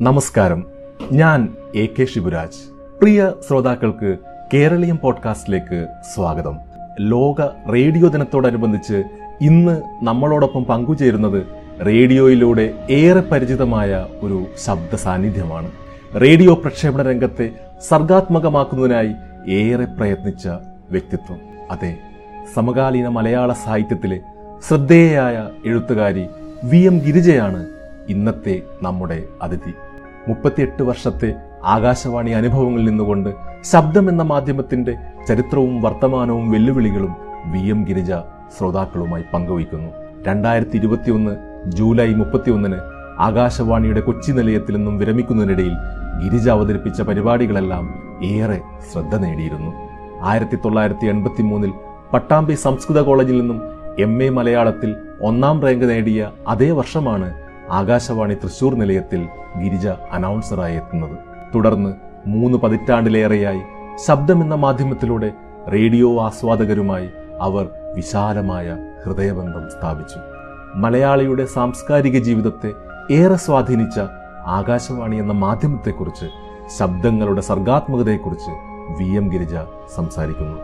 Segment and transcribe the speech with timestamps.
[0.00, 0.66] നമസ്കാരം.
[1.12, 2.70] ഞാൻ A K Shivraj.
[3.00, 4.16] പ്രിയ ശ്രോതാക്കൾക്ക്
[4.54, 6.58] കേരളീയം പോഡ്കാസ്റ്റിലേക്ക് സ്വാഗതം.
[7.00, 7.40] ലോക
[7.72, 9.04] റേഡിയോ ദിനത്തോടനുബന്ധിച്ച്
[9.40, 11.46] ഇന്ന് നമ്മളോടൊപ്പം പങ്കുചേരുന്നത്
[11.86, 15.70] റേഡിയോയിലൂടെ ഏറെ പരിചിതമായ ഒരു ശബ്ദ സാന്നിധ്യമാണ്
[16.20, 17.50] റേഡിയോ പ്രക്ഷേപണ രംഗത്തെ
[17.88, 19.14] സർഗാത്മകമാക്കുന്നതിനായി
[19.50, 20.48] ഏറെ പ്രയത്നിച്ച
[20.90, 21.45] വ്യക്തിത്വം.
[21.70, 21.98] അതെ
[22.54, 24.20] സമകാലീന മലയാള സാഹിത്യത്തിലെ
[24.68, 26.26] ശ്രദ്ധേയയായ എഴുത്തുകാരി
[26.64, 27.66] വി എം ഗിരിജയാണ്
[28.08, 29.72] ഇന്നത്തെ നമ്മുടെ അതിഥി.
[30.28, 31.34] മുപ്പത്തിയെട്ട് വർഷത്തെ
[31.64, 33.30] ആകാശവാണി അനുഭവങ്ങളിൽ നിന്നുകൊണ്ട്
[33.64, 34.94] ശബ്ദം എന്ന മാധ്യമത്തിന്റെ
[35.28, 37.16] ചരിത്രവും വർത്തമാനവും വെല്ലുവിളികളും
[37.46, 38.12] വി എം ഗിരിജ
[38.58, 39.90] ശ്രോതാക്കളുമായി പങ്കുവയ്ക്കുന്നു.
[40.26, 41.36] രണ്ടായിരത്തി ഇരുപത്തിയൊന്ന്
[41.70, 42.78] ജൂലൈ മുപ്പത്തിയൊന്നിന്
[43.20, 45.74] ആകാശവാണിയുടെ കൊച്ചി നിലയത്തിൽ നിന്നും വിരമിക്കുന്നതിനിടയിൽ
[46.22, 47.84] ഗിരിജ അവതരിപ്പിച്ച പരിപാടികളെല്ലാം
[48.24, 48.60] ഏറെ
[48.92, 49.72] ശ്രദ്ധ നേടിയിരുന്നു.
[50.22, 51.72] ആയിരത്തി തൊള്ളായിരത്തി എൺപത്തി മൂന്നിൽ
[52.12, 53.62] പട്ടാമ്പി സംസ്കൃത കോളേജിൽ നിന്നും
[53.98, 57.34] എം എ മലയാളത്തിൽ ഒന്നാം റാങ്ക് നേടിയ അതേ വർഷമാണ്
[57.72, 61.16] ആകാശവാണി തൃശൂർ നിലയത്തിൽ ഗിരിജ അനൗൺസറായി എത്തുന്നത്.
[61.54, 61.94] തുടർന്ന്
[62.26, 63.62] മൂന്ന് പതിറ്റാണ്ടിലേറെയായി
[64.06, 65.32] ശബ്ദം എന്ന മാധ്യമത്തിലൂടെ
[65.72, 67.08] റേഡിയോ ആസ്വാദകരുമായി
[67.40, 70.18] അവർ വിശാലമായ ഹൃദയബന്ധം സ്ഥാപിച്ചു.
[70.74, 72.72] മലയാളിയുടെ സാംസ്കാരിക ജീവിതത്തെ
[73.10, 74.00] ഏറെ സ്വാധീനിച്ച
[74.46, 76.26] ആകാശവാണി എന്ന മാധ്യമത്തെക്കുറിച്ച്
[76.78, 78.50] ശബ്ദങ്ങളുടെ സർഗാത്മകതയെക്കുറിച്ച്
[78.90, 79.54] വി എം ഗിരിജ
[79.96, 80.58] സംസാരിക്കുന്നു.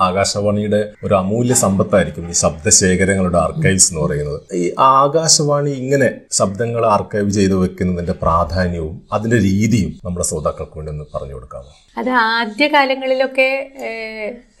[0.00, 4.40] ആകാശവാണിയുടെ ഒരു അമൂല്യ സമ്പത്തായിരിക്കും ഈ ശബ്ദശേഖരങ്ങളുടെ ആർക്കൈവ്സ് എന്ന് പറയുന്നത്.
[4.54, 11.34] ഈ ആകാശവാണി ഇങ്ങനെ ശബ്ദങ്ങൾ ആർക്കൈവ് ചെയ്ത് വെക്കുന്നതിന്റെ പ്രാധാന്യവും അതിന്റെ രീതിയും നമ്മുടെ ശ്രോതാക്കൾക്ക് വേണ്ടി ഒന്ന് പറഞ്ഞു
[11.34, 11.70] കൊടുക്കാമോ?
[11.98, 13.50] അത് ആദ്യ കാലങ്ങളിലൊക്കെ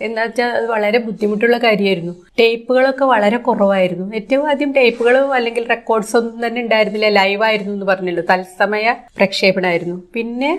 [0.00, 4.06] എന്താ വെച്ചാൽ അത് വളരെ ബുദ്ധിമുട്ടുള്ള കാര്യമായിരുന്നു ടേപ്പുകളൊക്കെ വളരെ കുറവായിരുന്നു.
[4.18, 7.08] ഏറ്റവും ആദ്യം ടേപ്പുകളോ അല്ലെങ്കിൽ റെക്കോർഡ്സ് ഒന്നും തന്നെ ഉണ്ടായിരുന്നില്ല.
[7.18, 10.50] ലൈവായിരുന്നു എന്ന് പറഞ്ഞല്ലോ തത്സമയ പ്രക്ഷേപണമായിരുന്നു പിന്നെ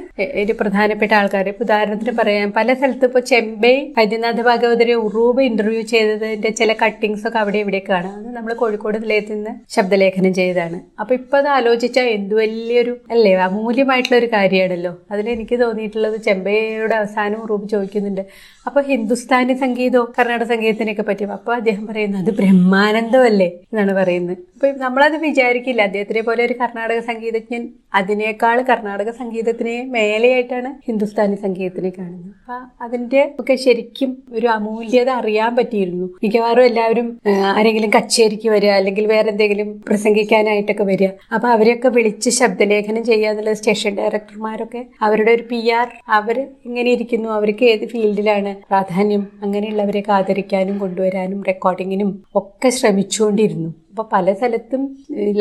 [0.44, 6.76] ഒരു പ്രധാനപ്പെട്ട ആൾക്കാർ ഉദാഹരണത്തിന് പറയാം പല സ്ഥലത്തും ഇപ്പോൾ ചെമ്പൈ വൈദ്യനാഥ ഭാഗവതരെ ഉറൂബ് ഇന്റർവ്യൂ ചെയ്തതിന്റെ ചില
[6.84, 8.18] കട്ടിങ്സ് ഒക്കെ അവിടെ ഇവിടെ കാണാം.
[8.38, 10.78] നമ്മൾ കോഴിക്കോട് നിലയത്തിൽ നിന്ന് ശബ്ദലേഖനം ചെയ്തതാണ്.
[11.02, 17.68] അപ്പൊ ഇപ്പൊ അത് ആലോചിച്ചാൽ എന്ത് വലിയൊരു അല്ലേ അമൂല്യമായിട്ടുള്ള ഒരു കാര്യമാണല്ലോ അതിലെനിക്ക് തോന്നിയിട്ടുള്ളത് ചെമ്പൈയുടെ അവസാനം ഉറൂബ്
[17.74, 18.24] ചോദിക്കുന്നുണ്ട്
[18.68, 23.48] അപ്പൊ ഹിന്ദുസ്ഥാനി സംഗീതവും കർണാടക സംഗീതത്തിനൊക്കെ പറ്റും അപ്പൊ അദ്ദേഹം പറയുന്നത് അത് ബ്രഹ്മാനന്ദമല്ലേ?
[23.72, 24.38] എന്നാണ് പറയുന്നത്.
[24.56, 25.82] അപ്പൊ നമ്മളത് വിചാരിക്കില്ല.
[25.90, 27.64] അദ്ദേഹത്തിനെ പോലെ ഒരു കർണാടക സംഗീതജ്ഞൻ
[28.00, 32.30] അതിനേക്കാൾ കർണാടക സംഗീതത്തിനെ മേലെയായിട്ടാണ് ഹിന്ദുസ്ഥാനി സംഗീതത്തിനെ കാണുന്നത്.
[32.42, 36.08] അപ്പൊ അതിന്റെ ഒക്കെ ശരിക്കും ഒരു അമൂല്യത അറിയാൻ പറ്റിയിരുന്നു.
[36.24, 37.08] മിക്കവാറും എല്ലാവരും
[37.56, 41.10] ആരെങ്കിലും കച്ചേരിക്ക് വരിക അല്ലെങ്കിൽ വേറെ എന്തെങ്കിലും പ്രസംഗിക്കാനായിട്ടൊക്കെ വരിക.
[41.36, 45.90] അപ്പൊ അവരെയൊക്കെ വിളിച്ച് ശബ്ദലേഖനം ചെയ്യാന്നുള്ള സ്റ്റേഷൻ ഡയറക്ടർമാരൊക്കെ അവരുടെ ഒരു പി ആർ
[46.20, 46.40] അവർ
[46.70, 47.30] ഇങ്ങനെ ഇരിക്കുന്നു.
[47.40, 49.28] അവർക്ക് ഏത് ഫീൽഡിലാണ് പ്രാധാന്യം?
[49.42, 53.74] അങ്ങനെയുള്ളവരെയൊക്കെ ആദരിക്കാനും കൊണ്ടുവരാനും റെക്കോർഡിങ്ങിനും ഒക്കെ ശ്രമിച്ചുകൊണ്ടിരുന്നു.
[53.92, 54.84] അപ്പൊ പല സ്ഥലത്തും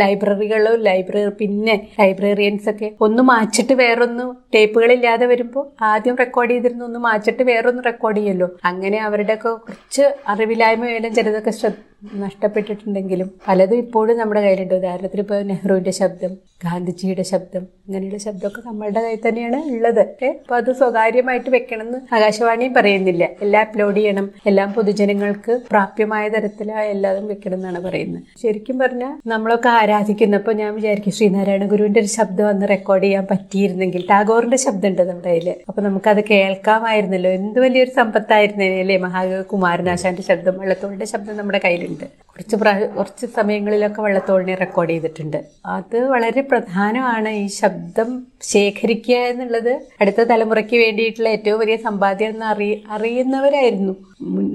[0.00, 4.24] ലൈബ്രറികളോ ലൈബ്രറി പിന്നെ ലൈബ്രറിയൻസ് ഒക്കെ ഒന്ന് മാച്ചിട്ട് വേറൊന്ന്
[4.54, 10.84] ടേപ്പുകളില്ലാതെ വരുമ്പോൾ ആദ്യം റെക്കോർഡ് ചെയ്തിരുന്ന ഒന്ന് മാച്ചിട്ട് വേറൊന്ന് റെക്കോർഡ് ചെയ്യല്ലോ അങ്ങനെ അവരുടെ ഒക്കെ കുറച്ച് അറിവില്ലായ്മ
[10.94, 11.78] വേണം ചിലതൊക്കെ ശ്രദ്ധ
[12.22, 14.74] നഷ്ടപ്പെട്ടിട്ടുണ്ടെങ്കിലും പലതും ഇപ്പോഴും നമ്മുടെ കയ്യിലുണ്ട്.
[14.74, 16.32] ഉദാഹരണത്തിന് ഇപ്പോൾ നെഹ്റുവിന്റെ ശബ്ദം
[16.64, 20.00] ഗാന്ധിജിയുടെ ശബ്ദം അങ്ങനെയുള്ള ശബ്ദമൊക്കെ നമ്മളുടെ കയ്യിൽ തന്നെയാണ് ഉള്ളത്.
[20.40, 23.24] അപ്പൊ അത് സ്വകാര്യമായിട്ട് വെക്കണമെന്ന് ആകാശവാണിയും പറയുന്നില്ല.
[23.44, 24.26] എല്ലാം അപ്ലോഡ് ചെയ്യണം.
[24.50, 28.24] എല്ലാം പൊതുജനങ്ങൾക്ക് പ്രാപ്യമായ തരത്തിലായ എല്ലാതും വെക്കണം എന്നാണ് പറയുന്നത്.
[28.42, 34.06] ശരിക്കും പറഞ്ഞാൽ നമ്മളൊക്കെ ആരാധിക്കുന്നപ്പോൾ ഞാൻ വിചാരിക്കും ശ്രീനാരായണ ഗുരുവിന്റെ ഒരു ശബ്ദം അന്ന് റെക്കോർഡ് ചെയ്യാൻ പറ്റിയിരുന്നെങ്കിൽ.
[34.10, 37.30] ടാഗോറിന്റെ ശബ്ദം ഉണ്ട് നമ്മുടെ കയ്യിൽ അപ്പൊ നമുക്കത് കേൾക്കാമായിരുന്നല്ലോ.
[37.30, 42.04] എന്ത് വലിയൊരു സമ്പത്തായിരുന്നേ അല്ലേ മഹാകുമാരനാശാന്റെ ശബ്ദം വള്ളത്തോളിന്റെ ശബ്ദം നമ്മുടെ കയ്യിലുണ്ട്.
[42.40, 42.56] കുറച്ച്
[42.96, 45.38] കുറച്ച് സമയങ്ങളിലൊക്കെ വള്ളത്തോളിനെ റെക്കോർഡ് ചെയ്തിട്ടുണ്ട്.
[45.76, 48.10] അത് വളരെ പ്രധാനമാണ് ഈ ശബ്ദം
[48.42, 49.72] ശേഖരിക്കുക എന്നുള്ളത്.
[50.00, 53.94] അടുത്ത തലമുറയ്ക്ക് വേണ്ടിയിട്ടുള്ള ഏറ്റവും വലിയ സമ്പാദ്യം എന്ന് അറി അറിയുന്നവരായിരുന്നു.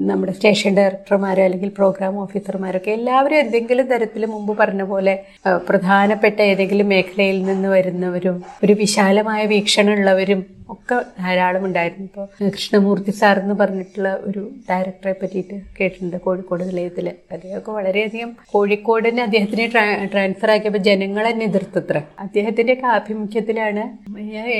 [0.08, 5.14] നമ്മുടെ സ്റ്റേഷൻ ഡയറക്ടർമാരോ അല്ലെങ്കിൽ പ്രോഗ്രാം ഓഫീസർമാരൊക്കെ എല്ലാവരും എന്തെങ്കിലും തരത്തിൽ മുമ്പ് പറഞ്ഞ പോലെ
[5.68, 12.06] പ്രധാനപ്പെട്ട ഏതെങ്കിലും മേഖലയിൽ നിന്ന് വരുന്നവരും ഒരു വിശാലമായ വീക്ഷണമുള്ളവരും ഒക്കെ ധാരാളം ഉണ്ടായിരുന്നു.
[12.08, 19.66] ഇപ്പോൾ കൃഷ്ണമൂർത്തി സാർ എന്ന് പറഞ്ഞിട്ടുള്ള ഒരു ഡയറക്ടറെ പറ്റിയിട്ട് കേട്ടിട്ടുണ്ട് കോഴിക്കോട് നിലയത്തിൽ അദ്ദേഹമൊക്കെ വളരെയധികം കോഴിക്കോടിന് അദ്ദേഹത്തിനെ
[20.14, 21.46] ട്രാൻസ്ഫർ ആക്കിയപ്പോൾ ജനങ്ങളെ തന്നെ
[22.24, 23.84] അദ്ദേഹത്തിന്റെ ഒക്കെ ആഭിമുഖ്യത്തിലാണ്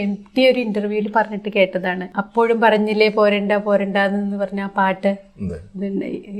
[0.03, 2.07] എം ടി ഒരു ഇന്റർവ്യൂവിൽ പറഞ്ഞിട്ട് കേട്ടതാണ്.
[2.23, 5.13] അപ്പോഴും പറഞ്ഞില്ലേ പോരണ്ട പോരണ്ടെന്ന് പറഞ്ഞ ആ പാട്ട്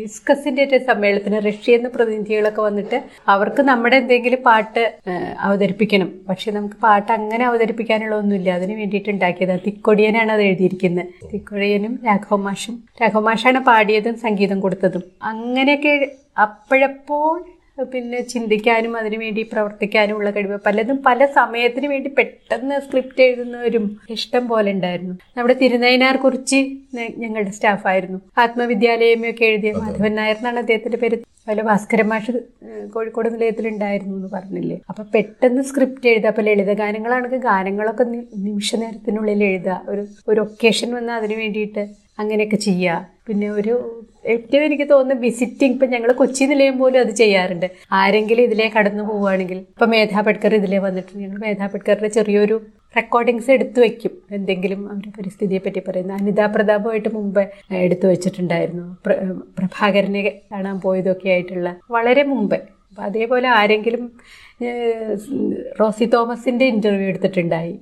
[0.05, 2.99] ഇസ്കസിന്റെ ഒരു സമ്മേളനത്തിന് റഷ്യയിൽ നിന്ന് പ്രതിനിധികളൊക്കെ വന്നിട്ട്
[3.35, 4.85] അവർക്ക് നമ്മുടെ എന്തെങ്കിലും പാട്ട്
[5.47, 6.11] അവതരിപ്പിക്കണം.
[6.29, 12.77] പക്ഷെ നമുക്ക് പാട്ട് അങ്ങനെ അവതരിപ്പിക്കാനുള്ള ഒന്നുമില്ല അതിന് വേണ്ടിയിട്ട് ഉണ്ടാക്കിയത് തിക്കൊടിയനാണ് അത് എഴുതിയിരിക്കുന്നത് തിക്കൊടിയനും രാഘവ മാഷും.
[13.03, 15.05] രാഘവ മാഷാണ് പാടിയതും സംഗീതം കൊടുത്തതും.
[15.33, 15.95] അങ്ങനെയൊക്കെ
[16.47, 17.37] അപ്പോഴപ്പോൾ
[17.93, 20.57] പിന്നെ ചിന്തിക്കാനും അതിനുവേണ്ടി പ്രവർത്തിക്കാനുമുള്ള കഴിവ്.
[20.67, 23.85] പലതും പല സമയത്തിന് വേണ്ടി പെട്ടെന്ന് സ്ക്രിപ്റ്റ് എഴുതുന്നവരും
[24.17, 25.15] ഇഷ്ടം പോലെ ഉണ്ടായിരുന്നു.
[25.37, 26.61] നമ്മുടെ തിരുനയനാർ കുറിച്ച്
[27.25, 31.17] ഞങ്ങളുടെ സ്റ്റാഫായിരുന്നു ആത്മവിദ്യാലയമൊക്കെ എഴുതിയ മാധവൻ നായർ എന്നാണ് അദ്ദേഹത്തിന്റെ പേര്.
[31.17, 32.33] അതുപോലെ ഭാസ്കര മാഷ്
[32.95, 34.81] കോഴിക്കോട് നിലയത്തിലുണ്ടായിരുന്നു എന്ന് പറഞ്ഞില്ലേ.
[34.91, 36.29] അപ്പൊ പെട്ടെന്ന് സ്ക്രിപ്റ്റ് എഴുതുക.
[36.29, 38.05] അപ്പൊ ലളിതഗാനങ്ങളാണെങ്കിൽ ഗാനങ്ങളൊക്കെ
[38.47, 39.83] നിമിഷ നേരത്തിനുള്ളിൽ എഴുതുക.
[39.89, 41.85] ഒരു ഒരു ഒക്കേഷൻ വന്നാൽ അതിന് വേണ്ടിയിട്ട്
[42.19, 43.16] അങ്ങനെയൊക്കെ ചെയ്യുക.
[43.27, 47.71] പിന്നെ ഒരു ഏറ്റവും എനിക്ക് തോന്നുന്നു വിസിറ്റിംഗ് ഇപ്പം ഞങ്ങൾ കൊച്ചി നിലയം പോലും അത് ചെയ്യാറുണ്ട്.
[47.93, 51.23] ആരെങ്കിലും ഇതിലേ കടന്നു പോവുകയാണെങ്കിൽ ഇപ്പം മേധാ പട്കർ ഇതിലേ വന്നിട്ടുണ്ട്.
[51.23, 51.67] ഞങ്ങൾ മേധാ
[52.07, 54.11] ചെറിയൊരു റെക്കോർഡിങ്സ് എടുത്തു വെക്കും.
[54.31, 56.13] എന്തെങ്കിലും അവരുടെ പരിസ്ഥിതിയെ പറ്റി പറയുന്ന.
[56.13, 58.97] അനിതാ പ്രതാപമായിട്ട് മുമ്പ് എടുത്തു വെച്ചിട്ടുണ്ടായിരുന്നു.
[59.07, 62.55] പ്ര- പ്രഭാകരനെ കാണാൻ പോയതൊക്കെ ആയിട്ടുള്ള വളരെ മുമ്പ്.
[62.55, 64.13] അപ്പം അതേപോലെ ആരെങ്കിലും
[65.81, 67.79] റോസി തോമസിന്റെ ഇന്റർവ്യൂ എടുത്തിട്ടുണ്ടായി.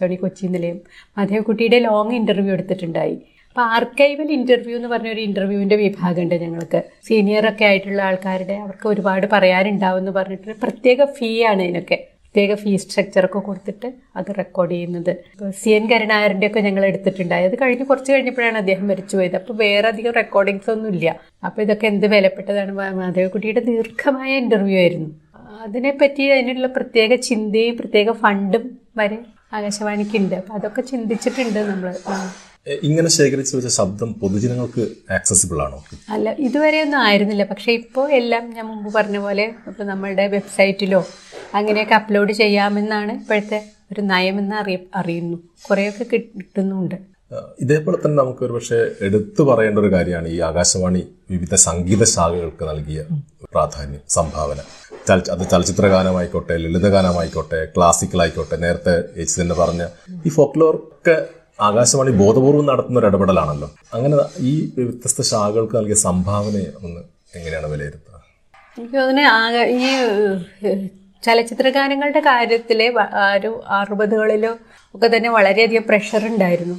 [0.00, 0.80] ശോണി കൊച്ചി നിലയം.
[1.18, 3.18] മാധവക്കുട്ടിയുടെ ലോങ് ഇന്റർവ്യൂ എടുത്തിട്ടുണ്ടായി.
[3.56, 6.82] അപ്പോൾ ആർക്കൈവൽ ഇന്റർവ്യൂ എന്ന് പറഞ്ഞൊരു ഇന്റർവ്യൂവിന്റെ വിഭാഗമുണ്ട് ഞങ്ങൾക്ക്.
[7.06, 11.96] സീനിയറൊക്കെ ആയിട്ടുള്ള ആൾക്കാരുടെ അവർക്ക് ഒരുപാട് പറയാനുണ്ടാവും എന്ന് പറഞ്ഞിട്ട് പ്രത്യേക ഫീ ആണ് ഇതിനൊക്കെ.
[12.24, 15.12] പ്രത്യേക ഫീ സ്ട്രക്ചറൊക്കെ കൊടുത്തിട്ട് അത് റെക്കോർഡ് ചെയ്യുന്നത്.
[15.60, 17.44] സി എൻ കരുണാകരന്റെ ഒക്കെ ഞങ്ങൾ എടുത്തിട്ടുണ്ടായി.
[17.44, 19.36] അത് കഴിഞ്ഞ് കുറച്ച് കഴിഞ്ഞപ്പോഴാണ് അദ്ദേഹം മരിച്ചു പോയത്.
[19.36, 21.20] അപ്പോൾ വേറെ അധികം റെക്കോർഡിങ്സ് ഒന്നും ഇല്ല.
[21.44, 22.72] അപ്പോൾ ഇതൊക്കെ എന്ത് വിലപ്പെട്ടതാണ്?
[23.00, 25.10] മാധവക്കുട്ടിയുടെ ദീർഘമായ ഇന്റർവ്യൂ ആയിരുന്നു.
[25.66, 28.64] അതിനെപ്പറ്റി അതിനുള്ള പ്രത്യേക ചിന്തയും പ്രത്യേക ഫണ്ടും
[28.98, 29.18] വരെ
[29.58, 31.88] ആകാശവാണിക്കുണ്ട് അപ്പോൾ അതൊക്കെ ചിന്തിച്ചിട്ടുണ്ട് നമ്മൾ
[32.66, 34.84] ഇങ്ങനെ ശേഖരിച്ചു വെച്ച ശബ്ദം പൊതുജനങ്ങൾക്ക്
[35.16, 35.78] ആക്സസിബിൾ ആണോ?
[36.14, 37.44] അല്ല ഇതുവരെ ഒന്നും ആയിരുന്നില്ല.
[37.50, 41.00] പക്ഷെ ഇപ്പോൾ എല്ലാം ഞാൻ മുമ്പ് പറഞ്ഞ പോലെ ഇപ്പോൾ നമ്മളുടെ വെബ്സൈറ്റിലോ
[41.58, 43.58] അങ്ങനെയൊക്കെ അപ്ലോഡ് ചെയ്യാമെന്നാണ് ഇപ്പോഴത്തെ
[43.92, 45.36] ഒരു നയമെന്ന് അറിയ അറിയുന്നു.
[45.68, 46.96] കുറേയൊക്കെ കിട്ടുന്നുണ്ട്.
[47.64, 53.00] ഇതേപോലെ തന്നെ നമുക്ക് ഒരു പക്ഷേ എടുത്തു പറയേണ്ട ഒരു കാര്യമാണ് ഈ ആകാശവാണി വിവിധ സംഗീത ശാഖകൾക്ക് നൽകിയ
[53.52, 54.58] പ്രാധാന്യം സംഭാവന.
[55.34, 59.82] അത് ചലച്ചിത്ര ഗാനമായിക്കോട്ടെ ലളിതഗാനമായിക്കോട്ടെ ക്ലാസിക്കൽ ആയിക്കോട്ടെ നേരത്തെ ചേച്ചി തന്നെ പറഞ്ഞ
[60.26, 61.16] ഈ ഫോക്ലോർ ഒക്കെ
[61.58, 63.68] ആകാശവാണി ബോധപൂർവം നടത്തുന്ന ഒരു ഇടപെടലാണല്ലോ.
[63.94, 64.16] അങ്ങനെ
[64.50, 67.00] ഈ വ്യത്യസ്ത ശാഖകൾക്ക് നൽകിയ സംഭാവനയെ ഒന്ന്
[67.36, 68.10] എങ്ങനെയാണ് വിലയിരുത്തുക?
[68.78, 69.88] എനിക്ക് തോന്നുന്നു ഈ
[71.22, 72.80] ചലച്ചിത്രഗാനങ്ങളുടെ ചലച്ചിത്ര ഗാനങ്ങളുടെ കാര്യത്തിൽ
[73.36, 74.50] ഒരു അറുപതുകളിലോ
[74.94, 76.76] ഒക്കെ തന്നെ വളരെയധികം പ്രഷർ ഉണ്ടായിരുന്നു.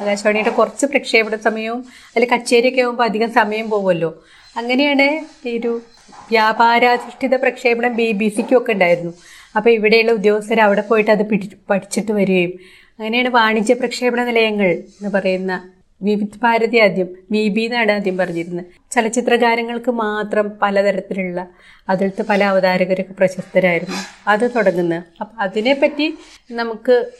[0.00, 4.10] ആകാശവാണിയുടെ കുറച്ച് പ്രക്ഷേപണ സമയവും അതിൽ കച്ചേരിയൊക്കെ ആകുമ്പോൾ അധികം സമയം പോകുമല്ലോ
[4.56, 5.06] അങ്ങനെയാണ്
[5.48, 5.72] ഈ ഒരു
[6.32, 9.12] വ്യാപാരാധിഷ്ഠിത പ്രക്ഷേപണം ബി ബി സിക്കും ഒക്കെ ഉണ്ടായിരുന്നു.
[9.56, 12.52] അപ്പോൾ ഇവിടെയുള്ള ഉദ്യോഗസ്ഥർ അവിടെ പോയിട്ട് അത് പിടി പഠിച്ചിട്ട് വരികയും
[12.98, 15.70] അങ്ങനെയാണ് വാണിജ്യ പ്രക്ഷേപണ നിലയങ്ങൾ എന്ന് പറയുന്ന
[16.02, 18.64] വിവിധ് ഭാരതി ആദ്യം വി ബി എന്നാണ് ആദ്യം പറഞ്ഞിരുന്നത്.
[18.90, 21.48] ചലച്ചിത്രകാരങ്ങൾക്ക് മാത്രം പലതരത്തിലുള്ള
[21.88, 23.96] അതിലത്തെ പല അവതാരകരൊക്കെ പ്രശസ്തരായിരുന്നു.
[24.28, 25.02] അത് തുടങ്ങുന്നത്.
[25.20, 26.18] അപ്പം അതിനെപ്പറ്റി
[26.50, 27.10] നമുക്ക്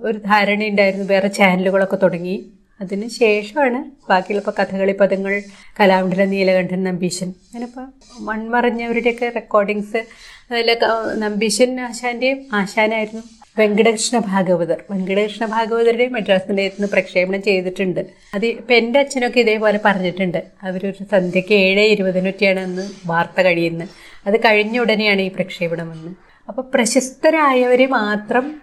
[0.00, 1.06] ഒരു ധാരണ ഉണ്ടായിരുന്നു.
[1.06, 2.36] വേറെ ചാനലുകളൊക്കെ തുടങ്ങി.
[2.80, 5.42] അതിന് ശേഷമാണ് ബാക്കിയുള്ള ഇപ്പോൾ കഥകളി പദങ്ങൾ
[5.80, 7.28] കലാമണ്ഡല നീലകണ്ഠൻ നമ്പീശൻ.
[7.28, 7.86] അങ്ങനെപ്പോൾ
[8.20, 10.06] മൺമറഞ്ഞവരുടെയൊക്കെ റെക്കോർഡിങ്സ്
[10.52, 10.78] അതിൽ
[11.14, 13.22] നമ്പീശൻ ആശാന്റെയും ആശാനായിരുന്നു.
[13.58, 14.82] വെങ്കടകൃഷ്ണ ഭാഗവതർ.
[14.90, 18.00] വെങ്കടകൃഷ്ണ ഭാഗവതരുടെ മദ്രാസ് നിലയത്തിന് പ്രക്ഷേപണം ചെയ്തിട്ടുണ്ട്.
[18.34, 20.42] അത് ഇപ്പം എന്റെ അച്ഛനൊക്കെ ഇതേപോലെ പറഞ്ഞിട്ടുണ്ട്.
[20.62, 23.88] അവരൊരു സന്ധ്യയ്ക്ക് ഏഴ് ഇരുപതിനൊക്കെയാണ് അന്ന് വാർത്ത കഴിയുന്നത്.
[24.26, 26.12] അത് കഴിഞ്ഞ ഉടനെയാണ് ഈ പ്രക്ഷേപണം വന്ന്
[26.48, 28.60] അപ്പോൾ പ്രശസ്തരായവർ മാത്രം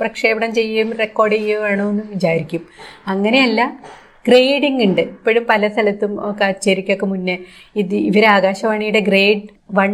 [0.00, 2.62] പ്രക്ഷേപണം ചെയ്യുകയും റെക്കോർഡ് ചെയ്യുകയോ വേണമെന്ന് വിചാരിക്കും.
[3.06, 3.80] അങ്ങനെയല്ല
[4.28, 5.02] ഗ്രേഡിംഗ് ഉണ്ട്.
[5.14, 7.36] ഇപ്പോഴും പല സ്ഥലത്തും കച്ചേരിക്കൊക്കെ മുന്നേ
[7.82, 9.44] ഇത് ഇവർ ആകാശവാണിയുടെ grade
[9.78, 9.92] one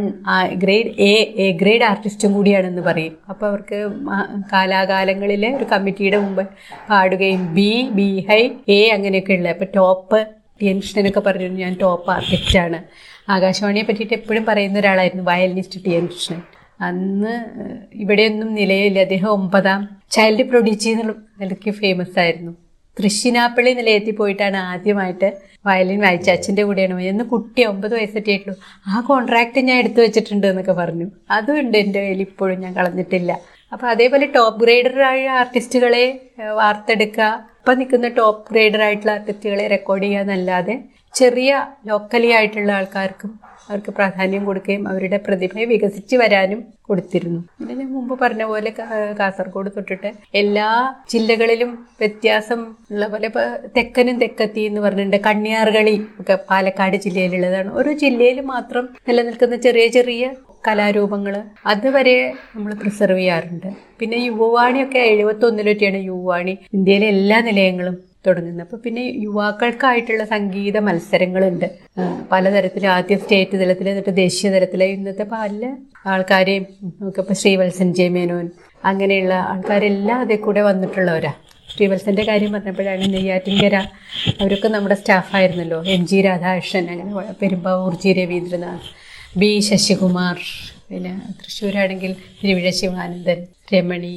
[0.63, 1.13] grade A
[1.45, 3.15] A grade ആർട്ടിസ്റ്റും കൂടിയാണെന്ന് പറയും.
[3.33, 3.79] അപ്പോൾ അവർക്ക്
[4.53, 6.45] കാലാകാലങ്ങളിൽ ഒരു കമ്മിറ്റിയുടെ മുമ്പ്
[6.91, 8.43] പാടുകയും ബി ബി ഹൈ
[8.79, 10.21] എ അങ്ങനെയൊക്കെ ഉള്ളത് അപ്പോൾ ടോപ്പ്
[10.61, 12.79] ടി എൻ കൃഷ്ണനൊക്കെ പറഞ്ഞു ഞാൻ ടോപ്പ് ആർട്ടിസ്റ്റാണ്
[13.37, 16.41] ആകാശവാണിയെ പറ്റിയിട്ട് എപ്പോഴും പറയുന്ന ഒരാളായിരുന്നു വയലിനിസ്റ്റ് ടി എൻ കൃഷ്ണൻ.
[16.89, 17.35] അന്ന്
[18.03, 18.99] ഇവിടെയൊന്നും നിലയില്ല.
[19.07, 19.81] അദ്ദേഹം ഒമ്പതാം
[20.17, 22.53] ചൈൽഡ് പ്രൊഡ്യൂച്ചി എന്നുള്ള നിലയ്ക്ക് ഫേമസ് ആയിരുന്നു.
[22.99, 25.29] തൃശ്ശിനാപ്പള്ളി നിലയത്തിൽ പോയിട്ടാണ് ആദ്യമായിട്ട്
[25.67, 27.03] വയലിൻ വായിച്ച അച്ഛന്റെ കൂടെയാണ്.
[27.13, 28.57] എന്ന് കുട്ടി ഒമ്പത് വയസ്സൊക്കെ ആയിട്ടുള്ളൂ
[28.91, 31.07] ആ കോൺട്രാക്റ്റ് ഞാൻ എടുത്തു വെച്ചിട്ടുണ്ട് എന്നൊക്കെ പറഞ്ഞു.
[31.37, 33.33] അതും ഉണ്ട് എന്റെ കയ്യിൽ ഇപ്പോഴും ഞാൻ കളഞ്ഞിട്ടില്ല.
[33.73, 36.05] അപ്പോൾ അതേപോലെ ടോപ്പ് ഗ്രേഡറായ ആർട്ടിസ്റ്റുകളെ
[36.61, 37.31] വാർത്തെടുക്കുക.
[37.61, 40.75] ഇപ്പം നിൽക്കുന്ന ടോപ്പ് ഗ്രേഡർ ആയിട്ടുള്ള ആർട്ടിസ്റ്റുകളെ റെക്കോർഡ് ചെയ്യുക എന്നല്ലാതെ
[41.15, 41.51] ചെറിയ
[41.87, 43.33] ലോക്കലി ആയിട്ടുള്ള ആൾക്കാർക്കും
[43.69, 47.41] അവർക്ക് പ്രാധാന്യം കൊടുക്കുകയും അവരുടെ പ്രതിഭയെ വികസിച്ച് വരാനും കൊടുത്തിരുന്നു.
[47.59, 48.71] പിന്നെ ഞാൻ മുമ്പ് പറഞ്ഞ പോലെ
[49.21, 50.11] കാസർഗോഡ് തൊട്ടിട്ട്
[50.43, 50.69] എല്ലാ
[51.13, 51.71] ജില്ലകളിലും
[52.03, 52.61] വ്യത്യാസം
[52.93, 55.21] ഉള്ള പോലെ ഇപ്പോൾ തെക്കനും തെക്കത്തി എന്ന് പറഞ്ഞിട്ടുണ്ട്.
[55.29, 57.71] കണ്ണിയാർകളി ഒക്കെ പാലക്കാട് ജില്ലയിലുള്ളതാണ്.
[57.81, 60.25] ഓരോ ജില്ലയിൽ മാത്രം നിലനിൽക്കുന്ന ചെറിയ ചെറിയ
[60.67, 61.35] കലാരൂപങ്ങൾ
[61.73, 62.17] അതുവരെ
[62.55, 63.69] നമ്മൾ പ്രിസർവ് ചെയ്യാറുണ്ട്.
[64.01, 66.55] പിന്നെ യുവവാണിയൊക്കെ എഴുപത്തൊന്നിലൊക്കെയാണ് യുവവാണി.
[66.77, 68.67] ഇന്ത്യയിലെ എല്ലാ നിലയങ്ങളും തുടങ്ങുന്നത്.
[68.67, 71.67] അപ്പോൾ പിന്നെ യുവാക്കൾക്കായിട്ടുള്ള സംഗീത മത്സരങ്ങളുണ്ട്.
[72.33, 75.63] പലതരത്തിൽ ആദ്യം സ്റ്റേറ്റ് തലത്തിൽ എന്നിട്ട് ദേശീയ തലത്തിൽ ഇന്നത്തെ പല
[76.13, 76.67] ആൾക്കാരെയും
[77.01, 78.47] നമുക്കിപ്പോൾ ശ്രീവത്സൻ ജെ മേനോൻ
[78.91, 81.33] അങ്ങനെയുള്ള ആൾക്കാരെല്ലാം അതിൽ കൂടെ വന്നിട്ടുള്ളവരാ.
[81.73, 83.77] ശ്രീവത്സന്റെ കാര്യം പറഞ്ഞപ്പോഴാണ് നെയ്യാറ്റിൻകര
[84.41, 85.79] അവരൊക്കെ നമ്മുടെ സ്റ്റാഫായിരുന്നല്ലോ.
[85.95, 88.91] എം ജി രാധാകൃഷ്ണൻ അങ്ങനെ പെരുമ്പാവൂർ ജി രവീന്ദ്രനാഥ്
[89.41, 90.39] ബി ശശികുമാർ
[90.89, 93.41] പിന്നെ തൃശ്ശൂരാണെങ്കിൽ തിരുവിഴ ശിവാനന്ദൻ
[93.73, 94.15] രമണി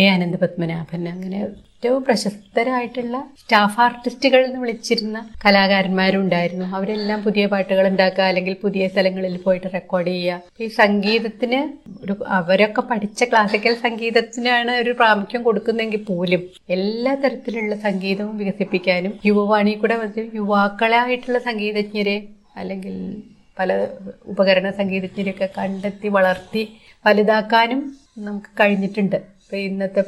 [0.00, 1.40] എ അനന്ത പത്മനാഭൻ അങ്ങനെ
[1.86, 9.34] ഏറ്റവും പ്രശസ്തരായിട്ടുള്ള സ്റ്റാഫ് ആർട്ടിസ്റ്റുകൾ എന്ന് വിളിച്ചിരുന്ന കലാകാരന്മാരും ഉണ്ടായിരുന്നു അവരെല്ലാം പുതിയ പാട്ടുകൾ ഉണ്ടാക്കുക അല്ലെങ്കിൽ പുതിയ സ്ഥലങ്ങളിൽ
[9.44, 10.40] പോയിട്ട് റെക്കോർഡ് ചെയ്യുക.
[10.60, 11.60] ഈ സംഗീതത്തിന്
[12.02, 19.98] ഒരു അവരൊക്കെ പഠിച്ച ക്ലാസിക്കൽ സംഗീതത്തിനാണ് ഒരു പ്രാമുഖ്യം കൊടുക്കുന്നെങ്കിൽ പോലും എല്ലാ തരത്തിലുള്ള സംഗീതവും വികസിപ്പിക്കാനും യുവവാണി കൂടെ
[20.40, 22.16] യുവാക്കളായിട്ടുള്ള സംഗീതജ്ഞരെ
[22.56, 22.96] അല്ലെങ്കിൽ
[23.58, 23.72] പല
[24.26, 26.64] ഉപകരണ സംഗീതജ്ഞരെയൊക്കെ കണ്ടെത്തി വളർത്തി
[27.04, 27.80] വലുതാക്കാനും
[28.18, 29.18] നമുക്ക് കഴിഞ്ഞിട്ടുണ്ട്.
[29.46, 30.02] ഇപ്പോൾ ഇന്നത്തെ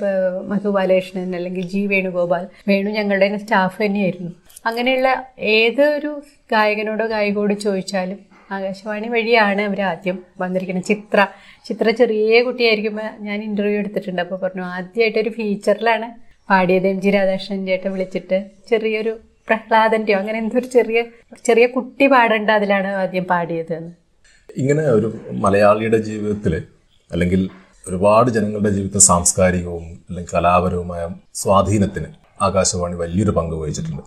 [0.50, 4.30] മധു ബാലകൃഷ്ണൻ അല്ലെങ്കിൽ ജി വേണുഗോപാൽ വേണു ഞങ്ങളുടെ തന്നെ സ്റ്റാഫ് തന്നെയായിരുന്നു.
[4.68, 5.08] അങ്ങനെയുള്ള
[5.56, 6.10] ഏതൊരു
[6.52, 8.18] ഗായകനോടോ ഗായികയോട് ചോദിച്ചാലും
[8.56, 10.86] ആകാശവാണി വഴിയാണ് അവർ ആദ്യം വന്നിരിക്കുന്നത്.
[10.90, 11.18] ചിത്ര
[11.66, 14.22] ചിത്ര ചെറിയ കുട്ടിയായിരിക്കുമ്പോൾ ഞാൻ ഇന്റർവ്യൂ എടുത്തിട്ടുണ്ട്.
[14.24, 16.08] അപ്പോൾ പറഞ്ഞു ആദ്യമായിട്ടൊരു ഫീച്ചറിലാണ്
[16.48, 18.40] പാടിയത് എം ജി രാധാകൃഷ്ണൻ ചേട്ടൻ വിളിച്ചിട്ട്.
[18.70, 19.14] ചെറിയൊരു
[19.50, 20.98] പ്രഹ്ലാദന്റെയോ അങ്ങനെ എന്തോ ഒരു ചെറിയ
[21.48, 23.76] ചെറിയ കുട്ടി പാടേണ്ട അതിലാണ് ആദ്യം പാടിയത്
[24.56, 25.08] ഇങ്ങനെ ഒരു
[25.44, 26.54] മലയാളിയുടെ ജീവിതത്തിൽ
[27.10, 27.42] അല്ലെങ്കിൽ
[27.86, 31.02] ഒരുപാട് ജനങ്ങളുടെ ജീവിതത്തിൽ സാംസ്കാരികവും അല്ലെങ്കിൽ കലാപരവുമായ
[31.34, 32.08] സ്വാധീനത്തിന്
[32.42, 34.02] ആകാശവാണി വലിയൊരു പങ്ക് വഹിച്ചിട്ടുണ്ട്.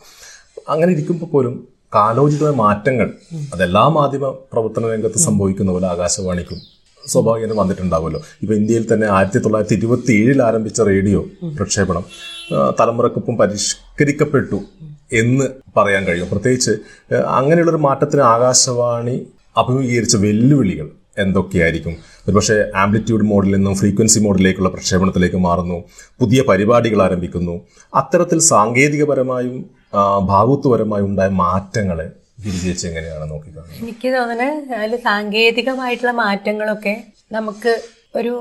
[0.69, 3.07] അങ്ങനെ ഇരിക്കുമ്പോൾ പോലും കാലോചിതമായ മാറ്റങ്ങൾ
[3.53, 6.59] അതെല്ലാ മാധ്യമ പ്രവർത്തന രംഗത്ത് സംഭവിക്കുന്ന പോലെ ആകാശവാണിക്കും
[7.07, 8.21] സ്വാഭാവികം വന്നിട്ടുണ്ടാവുമല്ലോ.
[8.41, 11.21] ഇപ്പൊ ഇന്ത്യയിൽ തന്നെ ആയിരത്തി തൊള്ളായിരത്തി ഇരുപത്തി ഏഴിൽ ആരംഭിച്ച റേഡിയോ
[11.57, 12.03] പ്രക്ഷേപണം
[12.79, 14.59] തലമുറക്കൊപ്പം പരിഷ്കരിക്കപ്പെട്ടു
[15.13, 15.45] എന്ന്
[15.77, 16.29] പറയാൻ കഴിയും.
[16.29, 16.73] പ്രത്യേകിച്ച്
[17.37, 19.15] അങ്ങനെയുള്ളൊരു മാറ്റത്തിന് ആകാശവാണി
[19.57, 20.87] അഭിമുഖീകരിച്ച വെല്ലുവിളികൾ
[21.17, 21.93] എന്തൊക്കെയായിരിക്കും?
[22.27, 25.83] ഒരുപക്ഷെ ആംപ്ലിറ്റ്യൂഡ് മോഡിൽ നിന്നും ഫ്രീക്വൻസി മോഡിലേക്കുള്ള പ്രക്ഷേപണത്തിലേക്ക് മാറുന്നു
[26.19, 27.61] പുതിയ പരിപാടികൾ ആരംഭിക്കുന്നു.
[27.95, 32.11] അത്തരത്തിൽ സാങ്കേതികപരമായും ആ, ഭാവുത്വപരമായും ഉണ്ടായ മാറ്റങ്ങളെ
[32.45, 33.83] ഗിരിജേച്ചി എങ്ങനെയാണ് നോക്കിക്കാണുന്നത്?
[33.83, 37.81] എനിക്ക് തോന്നുന്നത് അതിൽ സാങ്കേതികമായിട്ടുള്ള മാറ്റങ്ങളൊക്കെ നമുക്ക്
[38.15, 38.33] ഒരു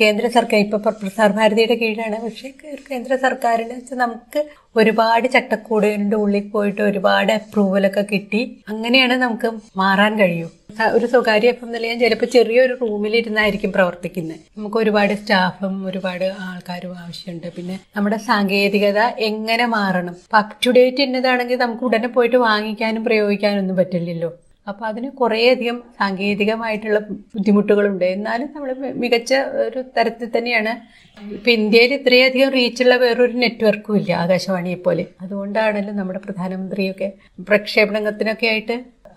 [0.00, 2.24] കേന്ദ്ര സർക്കാർ ഇപ്പോൾ പ്രസാർ ഭാരതിയുടെ കീഴിലാണ്.
[2.24, 2.48] പക്ഷേ
[2.90, 4.40] കേന്ദ്ര സർക്കാരിന് വെച്ചാൽ നമുക്ക്
[4.76, 8.62] ഒരുപാട് ചട്ടക്കൂടുകളുടെ ഉള്ളിൽ പോയിട്ട് ഒരുപാട് അപ്രൂവലൊക്കെ കിട്ടി.
[8.68, 10.48] അങ്ങനെയാണ് നമുക്ക് മാറാൻ കഴിയൂ.
[10.92, 14.40] ഒരു സ്വകാര്യ എഫ് എം നിലയം ചിലപ്പോൾ ചെറിയൊരു റൂമിലിരുന്നായിരിക്കും പ്രവർത്തിക്കുന്നത്.
[14.58, 17.48] നമുക്ക് ഒരുപാട് സ്റ്റാഫും ഒരുപാട് ആൾക്കാരും ആവശ്യമുണ്ട്.
[17.56, 18.98] പിന്നെ നമ്മുടെ സാങ്കേതികത
[19.30, 20.16] എങ്ങനെ മാറണം?
[20.38, 24.30] അപ് ടു ഡേറ്റ് എന്നതാണെങ്കിൽ നമുക്ക് ഉടനെ പോയിട്ട് വാങ്ങിക്കാനും പ്രയോഗിക്കാനും ഒന്നും പറ്റില്ലല്ലോ.
[24.70, 26.98] അപ്പോൾ അതിന് കുറേയധികം സാങ്കേതികമായിട്ടുള്ള
[27.34, 28.04] ബുദ്ധിമുട്ടുകളുണ്ട്.
[28.16, 28.70] എന്നാലും നമ്മൾ
[29.02, 29.32] മികച്ച
[29.66, 30.72] ഒരു തരത്തിൽ തന്നെയാണ്.
[31.36, 37.08] ഇപ്പം ഇന്ത്യയിൽ ഇത്രയധികം റീച്ചുള്ള വേറൊരു നെറ്റ്വർക്കും ഇല്ല ആകാശവാണിയെ പോലെ അതുകൊണ്ടാണല്ലോ നമ്മുടെ പ്രധാനമന്ത്രിയൊക്കെ
[37.50, 38.76] പ്രക്ഷേപണത്തിനൊക്കെ ആയിട്ട്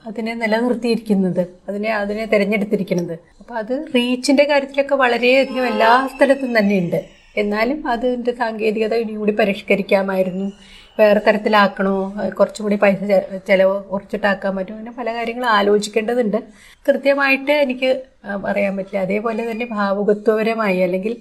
[0.09, 1.41] അതിനെ നിലനിർത്തിയിരിക്കുന്നത്.
[1.69, 3.15] അതിനെ അതിനെ തിരഞ്ഞെടുത്തിരിക്കുന്നത്.
[3.39, 7.01] അപ്പോൾ അത് റീച്ചിന്റെ കാര്യത്തിലൊക്കെ വളരെയധികം എല്ലാ സ്ഥലത്തും തന്നെ ഉണ്ട്
[7.37, 10.47] എന്നാലും അതിന്റെ സാങ്കേതികത ഇനിയും കൂടി പരിഷ്കരിക്കാമായിരുന്നു.
[10.99, 12.13] വേറെ തരത്തിലാക്കണോ?
[12.39, 12.97] കുറച്ചും കൂടി പൈസ
[13.47, 14.77] ചിലവ് കുറച്ചിട്ടാക്കാൻ പറ്റുമോ?
[14.77, 16.37] അങ്ങനെ പല കാര്യങ്ങളും ആലോചിക്കേണ്ടതുണ്ട്.
[16.87, 18.01] കൃത്യമായിട്ട് എനിക്ക്
[18.43, 18.99] പറയാൻ പറ്റില്ല.
[18.99, 21.15] അതേപോലെ തന്നെ ഭാവുകത്വപരമായി അല്ലെങ്കിൽ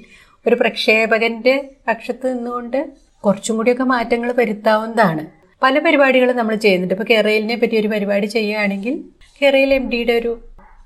[0.47, 2.91] ഒരു പ്രക്ഷേപകന്റെ പക്ഷത്ത് നിന്നുകൊണ്ട്
[3.25, 5.27] കുറച്ചും കൂടിയൊക്കെ മാറ്റങ്ങൾ വരുത്താവുന്നതാണ്.
[5.62, 6.95] പല പരിപാടികളും നമ്മൾ ചെയ്യുന്നുണ്ട്.
[6.95, 9.05] ഇപ്പോൾ കേരളിനെ പറ്റി ഒരു പരിപാടി ചെയ്യുകയാണെങ്കിൽ
[9.43, 10.39] കേരള എം ഡിയുടെ ഒരു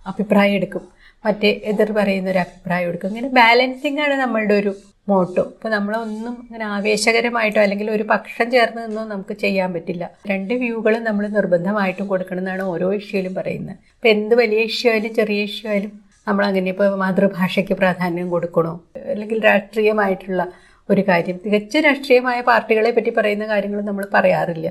[0.07, 0.89] അഭിപ്രായം എടുക്കും.
[1.27, 3.09] മറ്റേ എതിർ പറയുന്ന ഒരു അഭിപ്രായം എടുക്കും.
[3.09, 4.75] ഇങ്ങനെ ബാലൻസിങ് ആണ് നമ്മളുടെ ഒരു
[5.09, 5.43] മോട്ടോ.
[5.55, 10.05] ഇപ്പോൾ നമ്മളൊന്നും അങ്ങനെ ആവേശകരമായിട്ടോ അല്ലെങ്കിൽ ഒരു പക്ഷം ചേർന്ന് നിന്നോ നമുക്ക് ചെയ്യാൻ പറ്റില്ല.
[10.31, 13.79] രണ്ട് വ്യൂകളും നമ്മൾ നിർബന്ധമായിട്ടും കൊടുക്കണം എന്നാണ് ഓരോ ഇഷ്യൂയിലും പറയുന്നത്.
[13.97, 15.93] ഇപ്പം എന്ത് വലിയ ഇഷ്യൂ ആയാലും ചെറിയ ഇഷ്യൂ ആയാലും
[16.29, 18.75] നമ്മൾ അങ്ങനെ ഇപ്പോൾ മാതൃഭാഷയ്ക്ക് പ്രാധാന്യം കൊടുക്കണോ?
[19.13, 20.43] അല്ലെങ്കിൽ രാഷ്ട്രീയമായിട്ടുള്ള
[20.89, 21.37] ഒരു കാര്യം.
[21.45, 24.69] തികച്ച രാഷ്ട്രീയമായ പാർട്ടികളെ പറ്റി പറയുന്ന കാര്യങ്ങൾ നമ്മൾ പറയാറില്ല.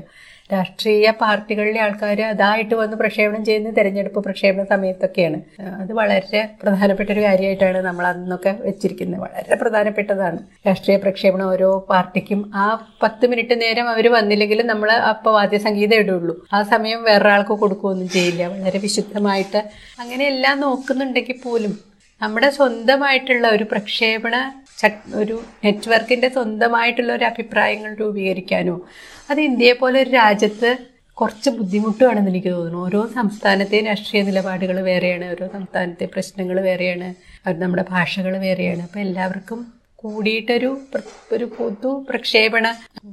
[0.52, 5.38] രാഷ്ട്രീയ പാർട്ടികളിലെ ആൾക്കാർ അതായിട്ട് വന്ന് പ്രക്ഷേപണം ചെയ്യുന്ന തെരഞ്ഞെടുപ്പ് പ്രക്ഷേപണ സമയത്തൊക്കെയാണ്.
[5.82, 9.22] അത് വളരെ പ്രധാനപ്പെട്ട ഒരു കാര്യമായിട്ടാണ് നമ്മൾ അന്നൊക്കെ വെച്ചിരിക്കുന്നത്.
[9.22, 10.40] വളരെ പ്രധാനപ്പെട്ടതാണ്.
[10.68, 12.66] രാഷ്ട്രീയ പ്രക്ഷേപണം ഓരോ പാർട്ടിക്കും ആ
[13.04, 16.36] പത്ത് മിനിറ്റ് നേരം അവർ വന്നില്ലെങ്കിലും നമ്മൾ അപ്പോൾ വാദ്യസംഗീതം ഇടുള്ളൂ.
[16.54, 18.48] ആ സമയം വേറൊരാൾക്ക് കൊടുക്കുകയൊന്നും ചെയ്യില്ല.
[18.48, 19.62] വളരെ വിശുദ്ധമായിട്ട്
[20.00, 21.76] അങ്ങനെ എല്ലാം നോക്കുന്നുണ്ടെങ്കിൽ പോലും
[22.22, 24.36] നമ്മുടെ സ്വന്തമായിട്ടുള്ള ഒരു പ്രക്ഷേപണ
[25.16, 25.36] ഒരു
[25.66, 28.76] നെറ്റ്വർക്കിന്റെ സ്വന്തമായിട്ടുള്ള ഒരു അഭിപ്രായങ്ങൾ രൂപീകരിക്കാനോ
[29.30, 30.72] അത് ഇന്ത്യയെ പോലെ ഒരു രാജ്യത്ത്
[31.18, 32.80] കുറച്ച് ബുദ്ധിമുട്ടുമാണെന്ന് എനിക്ക് തോന്നുന്നു.
[32.86, 37.08] ഓരോ സംസ്ഥാനത്തെയും രാഷ്ട്രീയ നിലപാടുകൾ വേറെയാണ് ഓരോ സംസ്ഥാനത്തെ പ്രശ്നങ്ങൾ വേറെയാണ്
[37.64, 38.82] നമ്മുടെ ഭാഷകൾ വേറെയാണ്.
[38.82, 39.60] അപ്പോൾ എല്ലാവർക്കും
[40.04, 40.70] കൂടിയിട്ടൊരു
[41.32, 42.66] ഒരു പൊതു പ്രക്ഷേപണ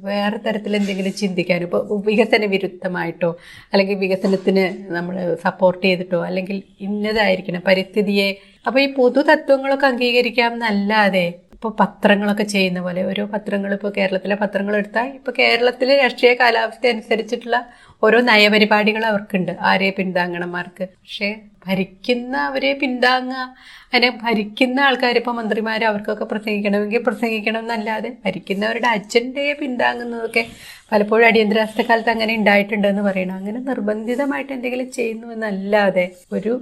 [0.07, 3.31] വേറെ തരത്തിൽ എന്തെങ്കിലും ചിന്തിക്കാൻ ഇപ്പോൾ വികസന വിരുദ്ധമായിട്ടോ
[3.73, 4.65] അല്ലെങ്കിൽ വികസനത്തിന്
[4.97, 8.29] നമ്മൾ സപ്പോർട്ട് ചെയ്തിട്ടോ അല്ലെങ്കിൽ ഇന്നതായിരിക്കണം പരിസ്ഥിതിയെ.
[8.67, 11.27] അപ്പോൾ ഈ പൊതു തത്വങ്ങളൊക്കെ അംഗീകരിക്കാം എന്നല്ലാതെ
[11.61, 17.59] ഇപ്പോൾ പത്രങ്ങളൊക്കെ ചെയ്യുന്ന പോലെ ഓരോ പത്രങ്ങൾ ഇപ്പോൾ കേരളത്തിലെ പത്രങ്ങൾ എടുത്താൽ ഇപ്പോൾ കേരളത്തിലെ രാഷ്ട്രീയ കാലാവസ്ഥ അനുസരിച്ചിട്ടുള്ള
[18.03, 19.53] ഓരോ നയപരിപാടികൾ അവർക്കുണ്ട്.
[19.61, 20.85] ആരെ പിന്താങ്ങണമാർക്ക്.
[20.85, 21.29] പക്ഷേ
[21.67, 23.43] ഭരിക്കുന്ന അവരെ പിന്താങ്ങുക
[23.85, 30.45] അങ്ങനെ ഭരിക്കുന്ന ആൾക്കാർ ഇപ്പോൾ മന്ത്രിമാർ അവർക്കൊക്കെ പ്രസംഗിക്കണമെങ്കിൽ പ്രസംഗിക്കണം എന്നല്ലാതെ ഭരിക്കുന്നവരുടെ അജണ്ടയെ പിന്താങ്ങുന്നതൊക്കെ
[30.93, 33.37] പലപ്പോഴും അടിയന്തരാവസ്ഥ കാലത്ത് അങ്ങനെ ഉണ്ടായിട്ടുണ്ടെന്ന് പറയണം.
[33.37, 36.55] അങ്ങനെ നിർബന്ധിതമായിട്ട് എന്തെങ്കിലും ചെയ്യുന്നു എന്നല്ലാതെ ഒരു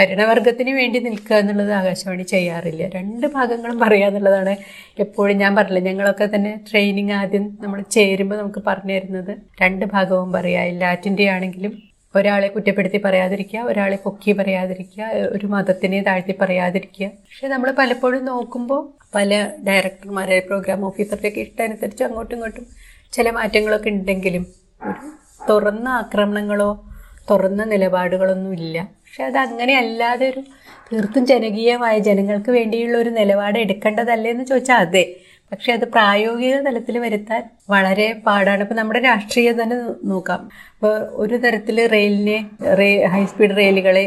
[0.00, 2.82] ഭരണവർഗത്തിന് വേണ്ടി നിൽക്കുക എന്നുള്ളത് ആകാശവാണി ചെയ്യാറില്ല.
[2.96, 4.54] രണ്ട് ഭാഗങ്ങളും പറയുക എന്നുള്ളതാണ്
[5.04, 10.70] എപ്പോഴും ഞാൻ പറഞ്ഞില്ല ഞങ്ങളൊക്കെ തന്നെ ട്രെയിനിങ് ആദ്യം നമ്മൾ ചേരുമ്പോൾ നമുക്ക് പറഞ്ഞു തരുന്നത് രണ്ട് ഭാഗവും പറയുക
[10.72, 11.72] എല്ലാറ്റിന്റെ ആണെങ്കിലും
[12.14, 15.02] ഒരാളെ കുറ്റപ്പെടുത്തി പറയാതിരിക്കുക ഒരാളെ പൊക്കി പറയാതിരിക്കുക
[15.34, 17.06] ഒരു മതത്തിനെ താഴ്ത്തി പറയാതിരിക്കുക.
[17.26, 18.80] പക്ഷെ നമ്മൾ പലപ്പോഴും നോക്കുമ്പോൾ
[19.16, 19.30] പല
[19.68, 22.64] ഡയറക്ടർമാരെ പ്രോഗ്രാം ഓഫീസറുടെയൊക്കെ ഇഷ്ടമനുസരിച്ച് അങ്ങോട്ടും ഇങ്ങോട്ടും
[23.12, 24.44] ചില മാറ്റങ്ങളൊക്കെ ഉണ്ടെങ്കിലും
[24.82, 25.08] ഒരു
[25.48, 26.70] തുറന്ന ആക്രമണങ്ങളോ
[27.30, 28.76] തുറന്ന നിലപാടുകളൊന്നും ഇല്ല.
[29.10, 30.40] പക്ഷെ അത് അങ്ങനെ അല്ലാതെ ഒരു
[30.88, 35.02] തീർത്തും ജനകീയമായ ജനങ്ങൾക്ക് വേണ്ടിയുള്ള ഒരു നിലപാട് എടുക്കേണ്ടതല്ലേ എന്ന് ചോദിച്ചാൽ അതെ.
[35.52, 37.40] പക്ഷെ അത് പ്രായോഗിക തലത്തിൽ വരുത്താൻ
[37.70, 38.62] വളരെ പാടാണ്.
[38.62, 40.42] ഇപ്പം നമ്മുടെ രാഷ്ട്രീയം തന്നെ നോക്കാം.
[40.74, 42.38] ഇപ്പോൾ ഒരു തരത്തിൽ റെയിലിനെ
[42.80, 44.04] റേ ഹൈസ്പീഡ് റെയിലുകളെ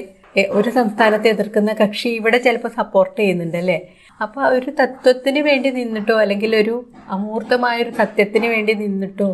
[0.49, 3.77] ഒരു സംസ്ഥാനത്തെ എതിർക്കുന്ന കക്ഷി ഇവിടെ ചിലപ്പോൾ സപ്പോർട്ട് ചെയ്യുന്നുണ്ട് അല്ലേ?
[4.19, 6.75] അപ്പോൾ ഒരു തത്വത്തിന് വേണ്ടി നിന്നിട്ടോ അല്ലെങ്കിൽ ഒരു
[7.09, 9.29] അമൂർത്തമായ ഒരു സത്യത്തിന് വേണ്ടി നിന്നിട്ടോ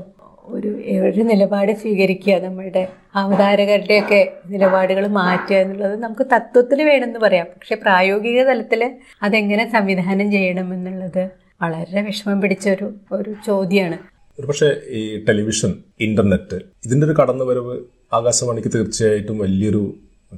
[0.50, 0.70] ഒരു
[1.08, 7.46] ഒരു നിലപാട് സ്വീകരിക്കുക നമ്മളുടെ അവതാരകരുടെയൊക്കെ നിലപാടുകൾ മാറ്റുക എന്നുള്ളത് നമുക്ക് തത്വത്തിൽ വേണമെന്ന് പറയാം.
[7.46, 8.91] പക്ഷെ പ്രായോഗിക തലത്തിൽ
[9.22, 11.24] അതെങ്ങനെ സംവിധാനം ചെയ്യണം എന്നുള്ളത്
[11.62, 13.98] വളരെ വിഷമം പിടിച്ച ഒരു ഒരു ചോദ്യമാണ്
[14.39, 17.77] ഒരുപക്ഷെ ഈ ടെലിവിഷൻ ഇന്റർനെറ്റ് ഇതിന്റെ ഒരു കടന്നുവരവ്
[18.13, 19.82] ആകാശവാണിക്ക് തീർച്ചയായിട്ടും വലിയൊരു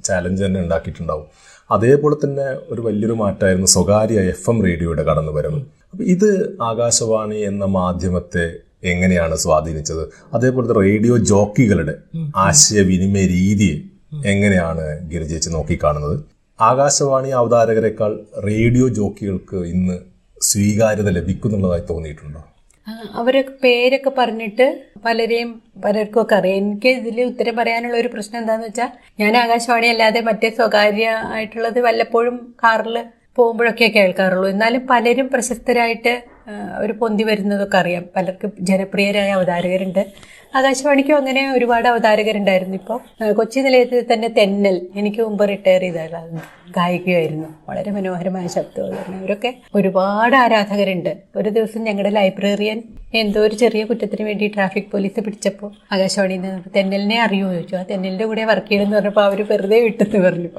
[0.08, 1.28] ചാലഞ്ച് തന്നെ ഉണ്ടാക്കിയിട്ടുണ്ടാവും.
[1.72, 5.60] അതേപോലെ തന്നെ ഒരു വലിയൊരു മാറ്റമായിരുന്നു സ്വകാര്യ എഫ് എം റേഡിയോയുടെ കടന്നുവരവ്.
[5.92, 6.30] അപ്പം ഇത്
[6.62, 8.46] ആകാശവാണി എന്ന മാധ്യമത്തെ
[8.84, 10.04] എങ്ങനെയാണ് സ്വാധീനിച്ചത്?
[10.34, 11.96] അതേപോലത്തെ റേഡിയോ ജോക്കികളുടെ
[12.38, 13.72] ആശയവിനിമയ രീതി
[14.26, 16.16] എങ്ങനെയാണ് ഗിരിജേച്ച് നോക്കിക്കാണുന്നത്?
[16.60, 18.12] ആകാശവാണി അവതാരകരെക്കാൾ
[18.44, 19.98] റേഡിയോ ജോക്കികൾക്ക് ഇന്ന്
[20.42, 22.42] സ്വീകാര്യത ലഭിക്കുന്നുള്ളതായി തോന്നിയിട്ടുണ്ടോ?
[22.88, 24.66] അവരെ അവരൊക്കെ പേരൊക്കെ പറഞ്ഞിട്ട്
[25.06, 25.50] പലരെയും
[25.86, 26.58] പലർക്കും ഒക്കെ അറിയാം.
[26.58, 32.56] എനിക്ക് ഇതിൽ ഉത്തരം പറയാനുള്ള ഒരു പ്രശ്നം എന്താണെന്ന് വെച്ചാൽ ഞാൻ ആകാശവാണി അല്ലാതെ മറ്റേ സ്വകാര്യ ആയിട്ടുള്ളത് വല്ലപ്പോഴും
[32.64, 32.98] കാറിൽ
[33.38, 34.50] പോകുമ്പോഴൊക്കെ കേൾക്കാറുള്ളൂ.
[34.50, 36.14] എന്നാലും പലരും പ്രശസ്തരായിട്ട്
[36.80, 38.06] ഒരു പൊന്തി വരുന്നതൊക്കെ അറിയാം.
[38.16, 40.06] പലർക്കും ജനപ്രിയരായ അവതാരകരുണ്ട്.
[40.56, 43.00] ആകാശവാണിക്കും അങ്ങനെ ഒരുപാട് അവതാരകരുണ്ടായിരുന്നു ഇപ്പോൾ
[43.32, 45.96] കൊച്ചി നിലയത്തിൽ തന്നെ തെന്നൽ എനിക്ക് മുമ്പ് റിട്ടയർ ചെയ്ത
[46.78, 47.48] ഗായികയായിരുന്നു.
[47.70, 51.18] വളരെ മനോഹരമായ ശബ്ദം അവരൊക്കെ ഒരുപാട് ആരാധകരുണ്ട്.
[51.36, 52.84] ഒരു ദിവസം ഞങ്ങളുടെ ലൈബ്രറിയൻ
[53.14, 57.76] എന്തോ ഒരു ചെറിയ കുറ്റത്തിന് വേണ്ടി ട്രാഫിക് പോലീസ് പിടിച്ചപ്പോൾ ആകാശവാണിയിൽ നിന്ന് തെന്നലിനെ അറിയുമോ ചോദിച്ചു.
[57.76, 60.50] ആ തെന്നലിന്റെ കൂടെ വർക്ക് ചെയ്യണമെന്ന് പറഞ്ഞപ്പോൾ അവർ വെറുതെ വിട്ടെന്ന് പറഞ്ഞു.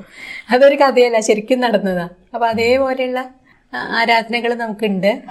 [0.50, 3.41] അതൊരു കഥയല്ല ശരിക്കും നടന്നതാണ് അപ്പോൾ അതേപോലെയുള്ള
[3.74, 5.22] ആരാധനകൾ നമുക്കുണ്ട്.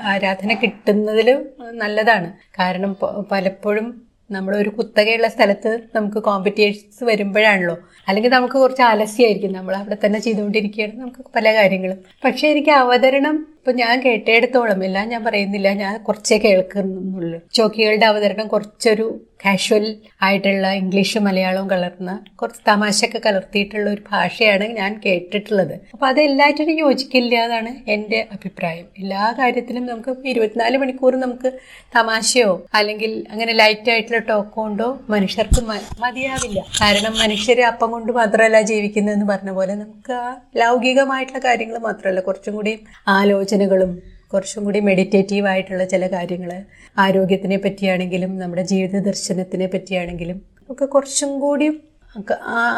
[0.00, 1.40] ആരാധന കിട്ടുന്നതിലും
[1.72, 2.32] നല്ലതാണ്.
[2.58, 2.96] കാരണം
[3.32, 7.76] പലപ്പോഴും നമ്മളൊരു കുത്തകയുള്ള സ്ഥലത്ത് നമുക്ക് കോമ്പറ്റീഷൻസ് വരുമ്പോഴാണല്ലോ
[8.10, 11.98] അല്ലെങ്കിൽ നമുക്ക് കുറച്ച് ആലസ്യമായിരിക്കും നമ്മൾ അവിടെ തന്നെ ചെയ്തുകൊണ്ടിരിക്കുകയാണ് നമുക്ക് പല കാര്യങ്ങളും.
[12.24, 17.38] പക്ഷെ എനിക്ക് അവതരണം ഇപ്പൊ ഞാൻ കേട്ടിടത്തോളം എല്ലാം ഞാൻ പറയുന്നില്ല ഞാൻ കുറച്ചേ കേൾക്കുന്നുള്ളൂ.
[17.52, 19.08] ചോക്കികളുടെ അവതരണം കുറച്ചൊരു
[19.44, 19.84] കാഷ്വൽ
[20.22, 25.74] ആയിട്ടുള്ള ഇംഗ്ലീഷും മലയാളവും കലർന്ന കുറച്ച് തമാശയൊക്കെ കലർത്തിയിട്ടുള്ള ഒരു ഭാഷയാണ് ഞാൻ കേട്ടിട്ടുള്ളത്.
[25.92, 28.86] അപ്പോൾ അതെല്ലാറ്റിനും യോജിക്കില്ല എന്നാണ് എന്റെ അഭിപ്രായം.
[28.98, 31.50] എല്ലാ കാര്യത്തിലും നമുക്ക് ഇരുപത്തിനാല് മണിക്കൂർ നമുക്ക്
[31.96, 35.60] തമാശയോ അല്ലെങ്കിൽ അങ്ങനെ ലൈറ്റ് ആയിട്ടുള്ള ടോക്കോണ്ടോ കൊണ്ടോ മനുഷ്യർക്ക്
[36.02, 36.60] മതിയാവില്ല.
[36.80, 42.72] കാരണം മനുഷ്യർ അപ്പം കൊണ്ട് മാത്രമല്ല ജീവിക്കുന്നതെന്ന് പറഞ്ഞ പോലെ നമുക്ക് ആ ലൗകികമായിട്ടുള്ള കാര്യങ്ങൾ മാത്രമല്ല കുറച്ചും കൂടി
[43.08, 43.92] ആലോചനകളും
[44.32, 46.50] കുറച്ചും കൂടി മെഡിറ്റേറ്റീവ് ആയിട്ടുള്ള ചില കാര്യങ്ങൾ
[46.98, 50.38] ആരോഗ്യത്തിനെ പറ്റിയാണെങ്കിലും നമ്മുടെ ജീവിത ദർശനത്തിനെ പറ്റിയാണെങ്കിലും
[50.70, 51.68] ഒക്കെ കുറച്ചും കൂടി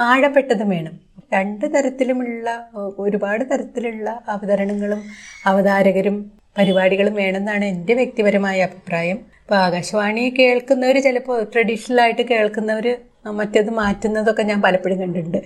[0.06, 0.94] ആഴപ്പെട്ടതും വേണം.
[1.32, 2.48] രണ്ട് തരത്തിലുമുള്ള
[2.98, 5.00] ഒരുപാട് തരത്തിലുള്ള അവതരണങ്ങളും
[5.46, 6.16] അവതാരകരും
[6.58, 9.18] പരിപാടികളും വേണമെന്നാണ് എന്റെ വ്യക്തിപരമായ അഭിപ്രായം.
[9.42, 12.86] ഇപ്പോൾ ആകാശവാണി കേൾക്കുന്നവർ ചിലപ്പോൾ ട്രഡീഷണൽ ആയിട്ട് കേൾക്കുന്നവർ
[13.24, 15.40] മറ്റേത് മാറ്റുന്നതൊക്കെ ഞാൻ പലപ്പോഴും കണ്ടിട്ടുണ്ട്.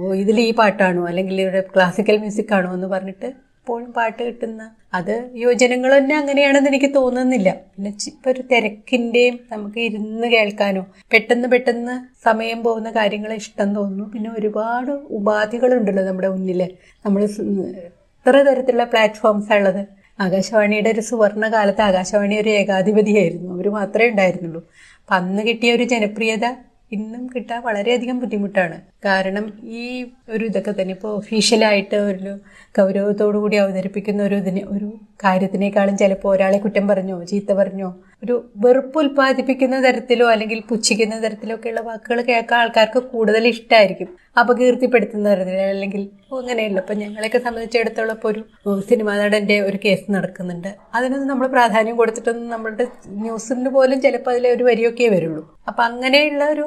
[0.00, 1.02] ഓ ഇതിൽ ഈ പാട്ടാണോ?
[1.10, 3.28] അല്ലെങ്കിൽ ഇവിടെ ക്ലാസിക്കൽ മ്യൂസിക് ആണോ എന്ന് പറഞ്ഞിട്ട്
[3.60, 4.62] എപ്പോഴും പാട്ട് കിട്ടുന്ന
[4.96, 7.48] അത് യുവജനങ്ങൾ തന്നെ അങ്ങനെയാണെന്ന് എനിക്ക് തോന്നുന്നില്ല.
[7.72, 11.94] പിന്നെ ഇപ്പൊ ഒരു തിരക്കിന്റെയും നമുക്ക് ഇരുന്ന് കേൾക്കാനോ പെട്ടെന്ന് പെട്ടെന്ന്
[12.26, 14.06] സമയം പോകുന്ന കാര്യങ്ങൾ ഇഷ്ടം തോന്നുന്നു.
[14.12, 16.62] പിന്നെ ഒരുപാട് ഉപാധികളുണ്ടല്ലോ നമ്മുടെ മുന്നിൽ
[17.06, 19.82] നമ്മൾ എത്ര തരത്തിലുള്ള പ്ലാറ്റ്ഫോംസ് ഉള്ളത്?
[20.18, 23.48] ആകാശവാണിയുടെ ഒരു സുവർണ കാലത്ത് ആകാശവാണി ഒരു ഏകാധിപതിയായിരുന്നു.
[23.56, 24.62] അവർ മാത്രമേ ഉണ്ടായിരുന്നുള്ളൂ.
[25.00, 26.46] അപ്പം അന്ന് കിട്ടിയ ഒരു ജനപ്രിയത
[26.92, 28.76] ഇന്നും കിട്ടാൻ വളരെയധികം ബുദ്ധിമുട്ടാണ്.
[29.04, 29.44] കാരണം
[29.78, 29.84] ഈ
[30.28, 32.32] ഒരു ഇതൊക്കെ തന്നെ ഇപ്പോൾ ഒഫീഷ്യലായിട്ട് ഒരു
[32.78, 34.88] ഗൗരവത്തോടു കൂടി അവതരിപ്പിക്കുന്ന ഒരു ഇതിനെ ഒരു
[35.24, 37.88] കാര്യത്തിനേക്കാളും ചിലപ്പോൾ ഒരാളെ കുറ്റം പറഞ്ഞോ ചീത്ത പറഞ്ഞോ
[38.22, 45.60] ഒരു വെറുപ്പ് ഉൽപ്പാദിപ്പിക്കുന്ന തരത്തിലോ അല്ലെങ്കിൽ പുച്ഛിക്കുന്ന തരത്തിലോ ഒക്കെയുള്ള വാക്കുകൾ കേൾക്കാൻ ആൾക്കാർക്ക് കൂടുതൽ ഇഷ്ടമായിരിക്കും അപകീർത്തിപ്പെടുത്തുന്ന തരത്തിൽ
[45.74, 46.02] അല്ലെങ്കിൽ
[46.38, 46.78] അങ്ങനെയല്ല.
[46.80, 50.70] ഇപ്പം ഞങ്ങളെയൊക്കെ സംബന്ധിച്ചിടത്തോളം ഇപ്പോൾ ഒരു സിനിമാ നടന്റെ ഒരു കേസ് നടക്കുന്നുണ്ട്.
[50.94, 52.86] അതിനൊന്നും നമ്മൾ പ്രാധാന്യം കൊടുത്തിട്ടൊന്നും നമ്മളുടെ
[53.24, 55.42] ന്യൂസിന് പോലും ചിലപ്പോൾ അതിലെ ഒരു വരിയൊക്കെ വരുള്ളൂ.
[55.68, 56.66] അപ്പം അങ്ങനെയുള്ള ഒരു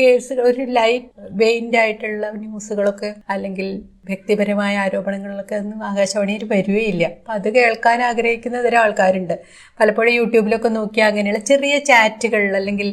[0.00, 1.08] കേസ് ഒരു ലൈറ്റ്
[1.42, 3.68] വെയിന്റ് ആയിട്ടുള്ള ന്യൂസുകളൊക്കെ അല്ലെങ്കിൽ
[4.08, 7.04] വ്യക്തിപരമായ ആരോപണങ്ങളിലൊക്കെ ഒന്നും ആകാശവാണിയിൽ വരികയില്ല.
[7.18, 9.34] അപ്പം അത് കേൾക്കാൻ ആഗ്രഹിക്കുന്ന തരം ആൾക്കാരുണ്ട്.
[9.80, 12.90] പലപ്പോഴും യൂട്യൂബിലൊക്കെ നോക്കിയാൽ അങ്ങനെയുള്ള ചെറിയ ചാറ്റുകൾ അല്ലെങ്കിൽ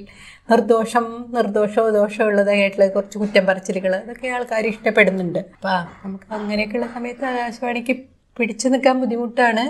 [0.51, 5.39] നിർദോഷം നിർദോഷമോ ദോഷമോ ഉള്ളതായിട്ടുള്ള കുറച്ച് കുറ്റം പറച്ചിലുകൾ അതൊക്കെ ആൾക്കാർ ഇഷ്ടപ്പെടുന്നുണ്ട്.
[5.39, 7.95] അപ്പം നമുക്ക് അങ്ങനെയൊക്കെയുള്ള സമയത്ത് ആകാശവാണിക്ക്
[8.37, 9.63] പിടിച്ചു നിൽക്കാൻ ബുദ്ധിമുട്ടാണ്.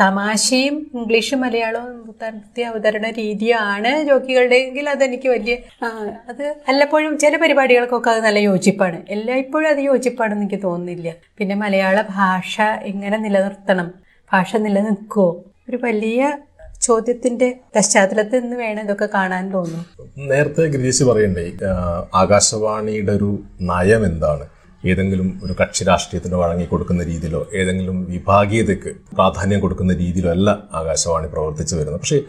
[0.00, 5.54] തമാശയും ഇംഗ്ലീഷും മലയാളവും നടത്തിയ അവതരണ രീതിയാണ് ജോക്കികളുടെയെങ്കിൽ അതെനിക്ക് വലിയ
[6.30, 8.98] അത് അല്ലപ്പോഴും ചില പരിപാടികൾക്കൊക്കെ അത് നല്ല യോജിപ്പാണ്.
[9.16, 11.08] എല്ലായ്പ്പോഴും അത് യോജിപ്പാണെന്ന് എനിക്ക് തോന്നുന്നില്ല.
[11.38, 12.54] പിന്നെ മലയാള ഭാഷ
[12.90, 13.88] എങ്ങനെ നിലനിർത്തണം?
[14.32, 15.28] ഭാഷ നിലനിൽക്കുമോ
[15.68, 16.20] ഒരു വലിയ
[16.82, 17.46] ചോദ്യത്തിന്റെ
[17.76, 19.84] പശ്ചാത്തലത്തിൽ നിന്ന് വേണം ഇതൊക്കെ കാണാൻ തോന്നുന്നു.
[20.30, 21.46] നേരത്തെ ഗിരീഷ് പറയണ്ടേ
[22.14, 23.30] ആകാശവാണിയുടെ ഒരു
[23.70, 24.44] നയം എന്താണ്?
[24.84, 31.76] ഏതെങ്കിലും ഒരു കക്ഷി രാഷ്ട്രീയത്തിന് വഴങ്ങി കൊടുക്കുന്ന രീതിയിലോ ഏതെങ്കിലും വിഭാഗീയതയ്ക്ക് പ്രാധാന്യം കൊടുക്കുന്ന രീതിയിലോ അല്ല ആകാശവാണി പ്രവർത്തിച്ചു
[31.76, 32.00] വരുന്നത്.
[32.00, 32.20] പക്ഷേ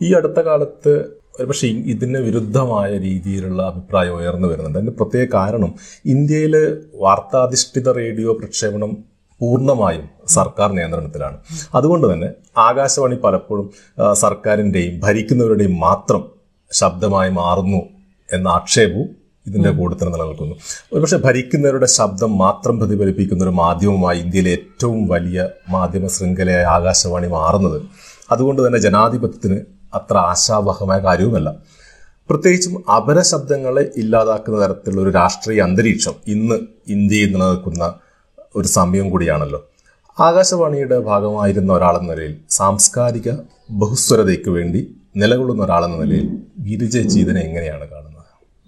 [0.00, 0.92] ഈ അടുത്ത കാലത്ത്
[1.40, 4.78] ഒരുപക്ഷെ ഇതിന് വിരുദ്ധമായ രീതിയിലുള്ള അഭിപ്രായം ഉയർന്നു വരുന്നുണ്ട്.
[4.78, 6.54] അതിന്റെ പ്രത്യേക കാരണം ഇന്ത്യയിൽ
[6.94, 8.92] വാർത്താധിഷ്ഠിത റേഡിയോ പ്രക്ഷേപണം
[9.40, 11.36] പൂർണമായും സർക്കാർ നിയന്ത്രണത്തിലാണ്.
[11.74, 13.70] അതുകൊണ്ട് തന്നെ ആകാശവാണി പലപ്പോഴും
[14.14, 16.24] സർക്കാരിന്റെയും ഭരിക്കുന്നവരുടെയും മാത്രം
[16.70, 17.80] ശബ്ദമായി മാറുന്നു
[18.28, 19.08] എന്ന ആക്ഷേപവും
[19.48, 20.54] ഇതിന്റെ കൂട്ടത്തിൽ നിലനിൽക്കുന്നു.
[20.92, 27.78] ഒരുപക്ഷെ ഭരിക്കുന്നവരുടെ ശബ്ദം മാത്രം പ്രതിഫലിപ്പിക്കുന്ന ഒരു മാധ്യമമായി ഇന്ത്യയിലെ ഏറ്റവും വലിയ മാധ്യമ ശൃംഖലയായ ആകാശവാണി മാറുന്നത്.
[28.30, 29.58] അതുകൊണ്ട് തന്നെ ജനാധിപത്യത്തിന്
[29.94, 31.48] അത്ര ആശാവഹമായ കാര്യവുമല്ല.
[32.30, 36.56] പ്രത്യേകിച്ചും അപരശബ്ദങ്ങളെ ഇല്ലാതാക്കുന്ന തരത്തിലുള്ള ഒരു രാഷ്ട്രീയ അന്തരീക്ഷം ഇന്ന്
[36.88, 37.84] ഇന്ത്യയിൽ നിലനിൽക്കുന്ന
[38.56, 39.60] ഒരു സമയം കൂടിയാണല്ലോ.
[40.20, 43.28] ആകാശവാണിയുടെ ഭാഗമായിരുന്ന ഒരാളെന്ന നിലയിൽ സാംസ്കാരിക
[43.70, 44.80] ബഹുസ്വരതയ്ക്ക് വേണ്ടി
[45.16, 46.26] നിലകൊള്ളുന്ന ഒരാളെന്ന നിലയിൽ
[46.60, 48.17] ഗിരിജ ചീതനെ എങ്ങനെയാണ് കാണുന്നത്?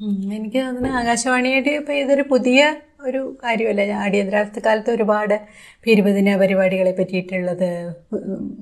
[0.01, 2.61] എനിക്ക് തോന്നുന്നു ആകാശവാണിയുടെ ഇപ്പം ഇതൊരു പുതിയ
[3.01, 3.81] ഒരു കാര്യമല്ല?
[3.81, 5.35] അടിയന്തരാവസ്ഥ കാലത്ത് ഒരുപാട്
[5.87, 7.69] ഭീരുപദിന പരിപാടികളെ പറ്റിയിട്ടുള്ളത്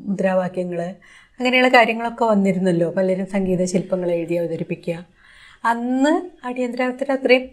[0.09, 0.81] മുദ്രാവാക്യങ്ങൾ
[1.41, 2.93] അങ്ങനെയുള്ള കാര്യങ്ങളൊക്കെ വന്നിരുന്നല്ലോ.
[2.97, 4.97] പലരും സംഗീത ശില്പങ്ങൾ എഴുതി അവതരിപ്പിക്കുക.
[5.65, 6.13] അന്ന്
[6.45, 7.45] അടിയന്തരാവസ്ഥ അത്രയും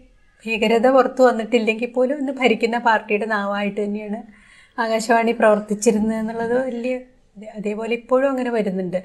[0.44, 4.20] ഭീകരത പുറത്തു വന്നിട്ടില്ലെങ്കിൽ പോലും ഇന്ന് ഭരിക്കുന്ന പാർട്ടിയുടെ നാവായിട്ട് തന്നെയാണ്
[4.78, 6.94] ആകാശവാണി പ്രവർത്തിച്ചിരുന്നത് എന്നുള്ളത് വലിയ
[7.54, 9.00] അതേപോലെ ഇപ്പോഴും അങ്ങനെ വരുന്നുണ്ട്.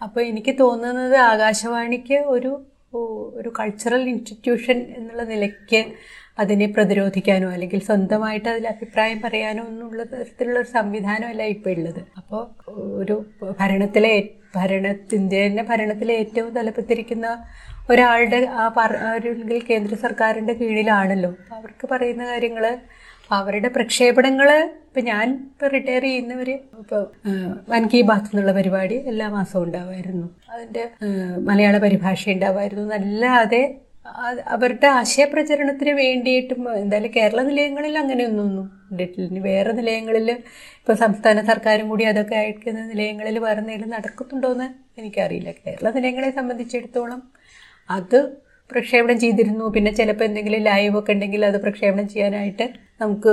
[0.00, 2.50] അപ്പോൾ എനിക്ക് തോന്നുന്നത് ആകാശവാണിക്ക് ഒരു
[2.92, 5.80] ഒരു കൾച്ചറൽ ഇൻസ്റ്റിറ്റ്യൂഷൻ എന്നുള്ള നിലയ്ക്ക്
[6.38, 12.42] അതിനെ പ്രതിരോധിക്കാനോ അല്ലെങ്കിൽ സ്വന്തമായിട്ട് അതിൽ അഭിപ്രായം പറയാനോ എന്നുള്ള തരത്തിലുള്ള ഒരു സംവിധാനമല്ല ഇപ്പോൾ ഉള്ളത് അപ്പോൾ
[12.96, 13.16] ഒരു
[13.60, 14.14] ഭരണത്തിലെ
[14.54, 17.26] ഭരണത്തിന്റെ തന്നെ ഭരണത്തിലെ ഏറ്റവും തലപ്പത്തിരിക്കുന്ന
[17.88, 21.30] ഒരാളുടെ ആ പറ അല്ലെങ്കിൽ കേന്ദ്ര സർക്കാരിന്റെ കീഴിലാണല്ലോ.
[21.30, 22.64] അപ്പോൾ അവർക്ക് പറയുന്ന കാര്യങ്ങൾ
[23.30, 24.48] അവരുടെ പ്രക്ഷേപണങ്ങൾ
[24.86, 27.02] ഇപ്പം ഞാൻ ഇപ്പോൾ റിട്ടയർ ചെയ്യുന്നവർ ഇപ്പോൾ
[27.68, 30.84] വൻ കി ബാത്ത് എന്നുള്ള പരിപാടി എല്ലാ മാസവും ഉണ്ടാവുമായിരുന്നു അതിന്റെ
[31.38, 33.62] മലയാള പരിഭാഷ ഉണ്ടാവുമായിരുന്നു എന്നല്ലാതെ
[34.46, 40.28] അവരുടെ ആശയപ്രചരണത്തിന് വേണ്ടിയിട്ടും എന്തായാലും കേരള നിലയങ്ങളിൽ അങ്ങനെയൊന്നും കണ്ടിട്ടില്ല ഇനി വേറെ നിലയങ്ങളിൽ
[40.80, 45.50] ഇപ്പോൾ സംസ്ഥാന സർക്കാരും കൂടി അതൊക്കെ അയക്കുന്ന നിലയങ്ങളിൽ വേറെ എന്തെങ്കിലും നടക്കുന്നുണ്ടോയെന്ന് എനിക്കറിയില്ല.
[45.50, 47.20] കേരള നിലയങ്ങളെ സംബന്ധിച്ചിടത്തോളം
[47.90, 48.18] അത്
[48.70, 49.64] പ്രക്ഷേപണം ചെയ്തിരുന്നു.
[49.74, 52.66] പിന്നെ ചിലപ്പോൾ എന്തെങ്കിലും ലൈവ് ഒക്കെ ഉണ്ടെങ്കിൽ അത് പ്രക്ഷേപണം ചെയ്യാനായിട്ട്
[53.00, 53.32] നമുക്ക്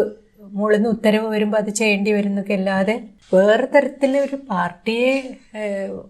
[0.57, 2.95] മുകളിൽ നിന്ന് ഉത്തരവ് വരുമ്പോൾ അത് ചെയ്യേണ്ടി വരുന്നൊക്കെ അല്ലാതെ
[3.33, 5.13] വേറെ തരത്തിൽ ഒരു പാർട്ടിയെ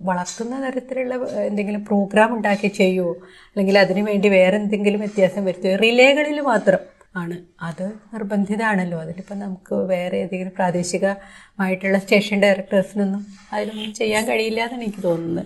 [0.09, 1.15] വളർത്തുന്ന തരത്തിലുള്ള
[1.49, 3.13] എന്തെങ്കിലും പ്രോഗ്രാം ഉണ്ടാക്കി ചെയ്യുമോ
[3.49, 6.83] അല്ലെങ്കിൽ അതിനു വേണ്ടി വേറെ എന്തെങ്കിലും വ്യത്യാസം വരുത്തുമോ റിലേകളിൽ മാത്രം.
[7.17, 7.37] ആണ്.
[7.61, 13.21] അത് നിർബന്ധിതമാണല്ലോ അതിലിപ്പോൾ നമുക്ക് വേറെ ഏതെങ്കിലും പ്രാദേശികമായിട്ടുള്ള സ്റ്റേഷൻ ഡയറക്ടേഴ്സിനൊന്നും
[13.53, 15.45] അതിലൊന്നും ചെയ്യാൻ കഴിയില്ല എന്നാണ് എനിക്ക് തോന്നുന്നത്.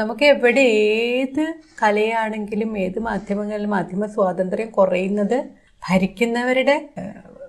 [0.00, 1.44] നമുക്ക് എവിടെ ഏത്
[1.82, 5.38] കലയാണെങ്കിലും ഏത് മാധ്യമങ്ങളിലും മാധ്യമ സ്വാതന്ത്ര്യം കുറയുന്നത്
[5.82, 6.76] ഭരിക്കുന്നവരുടെ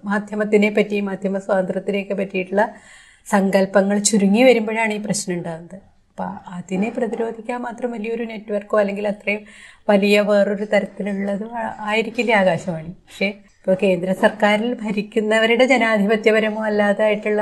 [0.05, 2.63] മാധ്യമത്തിനെ പറ്റി മാധ്യമ സ്വാതന്ത്ര്യത്തിനെയൊക്കെ പറ്റിയിട്ടുള്ള
[3.27, 5.77] സങ്കല്പങ്ങൾ ചുരുങ്ങി വരുമ്പോഴാണ് ഈ പ്രശ്നം ഉണ്ടാകുന്നത്.
[6.09, 9.41] അപ്പം അതിനെ പ്രതിരോധിക്കാൻ മാത്രം വലിയൊരു നെറ്റ്വർക്കോ അല്ലെങ്കിൽ അത്രയും
[9.89, 11.51] വലിയ വേറൊരു തരത്തിലുള്ളതും
[11.91, 12.91] ആയിരിക്കില്ല ആകാശവാണി.
[13.03, 13.29] പക്ഷേ
[13.63, 17.41] ഇപ്പോൾ കേന്ദ്ര സർക്കാരിൽ ഭരിക്കുന്നവരുടെ ജനാധിപത്യപരമോ അല്ലാതായിട്ടുള്ള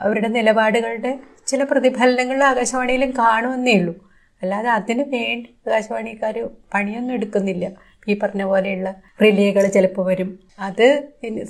[0.00, 1.10] അവരുടെ നിലപാടുകളുടെ
[1.46, 3.94] ചില പ്രതിഫലനങ്ങൾ ആകാശവാണിയിലും കാണുമെന്നേ ഉള്ളൂ.
[4.42, 6.36] അല്ലാതെ അതിന് വേണ്ടി ആകാശവാണിക്കാർ
[6.74, 7.64] പണിയൊന്നും എടുക്കുന്നില്ല.
[8.08, 8.88] ഈ പറഞ്ഞ പോലെയുള്ള
[9.22, 10.30] റിലേകൾ ചിലപ്പോൾ വരും.
[10.58, 10.86] അത്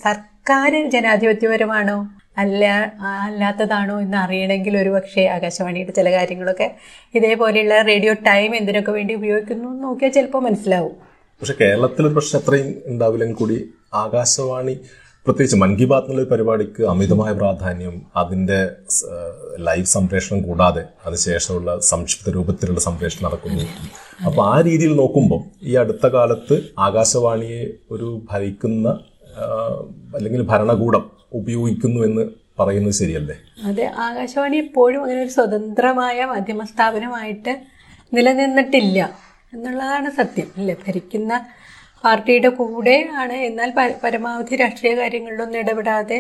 [0.07, 1.99] സർക്കാർ ജനാധിപത്യപരമാണോ
[2.39, 2.65] അല്ല
[3.25, 6.69] അല്ലാത്തതാണോ എന്ന് അറിയണമെങ്കിൽ ഒരു പക്ഷേ ആകാശവാണിയുടെ ചില കാര്യങ്ങളൊക്കെ
[7.15, 10.97] ഇതേപോലെയുള്ള റേഡിയോ ടൈം എന്തിനൊക്കെ വേണ്ടി ഉപയോഗിക്കുന്നു നോക്കിയാൽ ചിലപ്പോൾ മനസ്സിലാവും.
[11.41, 13.57] പക്ഷെ കേരളത്തിൽ ഒരു പക്ഷെ അത്രയും ഉണ്ടാവില്ലെങ്കിൽ കൂടി
[14.03, 14.75] ആകാശവാണി
[15.27, 18.59] പ്രത്യേകിച്ച് മൻ കി ബാത്ത് എന്നുള്ള പരിപാടിക്ക് അമിതമായ പ്രാധാന്യം അതിന്റെ
[19.59, 23.65] ലൈവ് സംപ്രേഷണം കൂടാതെ അതിനുശേഷമുള്ള സംക്ഷിപ്ത രൂപത്തിലുള്ള സംപ്രേഷണം നടക്കുന്നു.
[24.27, 26.57] അപ്പൊ ആ രീതിയിൽ നോക്കുമ്പോൾ ഈ അടുത്ത കാലത്ത്
[26.89, 28.89] ആകാശവാണിയെ ഒരു ഭരിക്കുന്ന
[30.17, 32.25] അല്ലെങ്കിൽ ഭരണകൂടം ഉപയോഗിക്കുന്നു എന്ന്
[32.61, 33.37] പറയുന്നത് ശരിയല്ലേ?
[33.69, 37.53] അതെ ആകാശവാണി എപ്പോഴും അങ്ങനെ ഒരു സ്വതന്ത്രമായ മാധ്യമ സ്ഥാപനമായിട്ട്
[38.13, 38.99] നിലനിന്നിട്ടില്ല.
[39.55, 40.75] എന്നുള്ളതാണ് സത്യം അല്ലേ?
[40.85, 41.33] ഭരിക്കുന്ന
[42.05, 43.37] പാർട്ടിയുടെ കൂടെ ആണ്.
[43.49, 43.71] എന്നാൽ
[44.05, 46.19] പരമാവധി രാഷ്ട്രീയ കാര്യങ്ങളിലൊന്നും ഇടപെടാതെ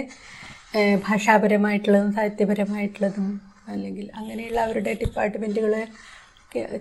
[1.06, 3.26] ഭാഷാപരമായിട്ടുള്ളതും സാഹിത്യപരമായിട്ടുള്ളതും
[3.68, 5.72] അല്ലെങ്കിൽ അങ്ങനെയുള്ള അവരുടെ ഡിപ്പാർട്ട്മെന്റുകൾ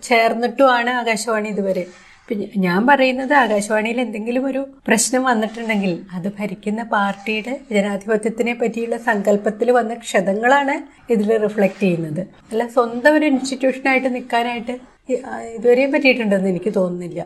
[0.08, 1.84] ചേർന്നിട്ടുമാണ് ആകാശവാണി ഇതുവരെ.
[2.30, 9.94] പിന്നെ ഞാൻ പറയുന്നത് ആകാശവാണിയിൽ എന്തെങ്കിലും ഒരു പ്രശ്നം വന്നിട്ടുണ്ടെങ്കിൽ അത് ഭരിക്കുന്ന പാർട്ടിയുടെ ജനാധിപത്യത്തിനെ പറ്റിയുള്ള സങ്കല്പത്തിൽ വന്ന
[10.06, 10.76] ക്ഷതങ്ങളാണ്
[11.14, 12.22] ഇതിൽ റിഫ്ലക്റ്റ് ചെയ്യുന്നത്.
[12.52, 14.76] അല്ല സ്വന്തം ഒരു ഇൻസ്റ്റിറ്റ്യൂഷനായിട്ട് നിൽക്കാനായിട്ട്
[15.56, 17.22] ഇതുവരെയും പറ്റിയിട്ടുണ്ടെന്ന് എനിക്ക് തോന്നുന്നില്ല.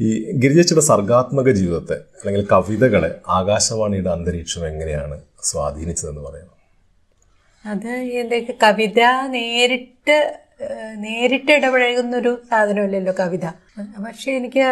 [0.00, 0.08] ഈ
[0.42, 5.16] ഗിരിജയുടെ സർഗാത്മക ജീവിതത്തെ അല്ലെങ്കിൽ കവിതകളെ ആകാശവാണിയുടെ അന്തരീക്ഷം എങ്ങനെയാണ്
[5.50, 6.46] സ്വാധീനിച്ചതെന്ന് പറയാം
[7.64, 8.54] അത് എന്തൊക്കെ?
[8.62, 10.18] കവിത നേരിട്ട്
[10.60, 10.94] ഏഹ്,
[11.56, 13.44] ഇടപഴകുന്ന ഒരു സാധനമല്ലല്ലോ കവിത.
[14.06, 14.62] പക്ഷെ എനിക്ക്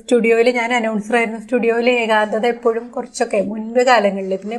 [0.00, 1.40] സ്റ്റുഡിയോയിൽ ഞാൻ അനൗൺസർ ആയിരുന്നു.
[1.40, 4.58] സ്റ്റുഡിയോയിൽ ഏകാന്തത എപ്പോഴും കുറച്ചൊക്കെ മുൻപ് കാലങ്ങളിൽ പിന്നെ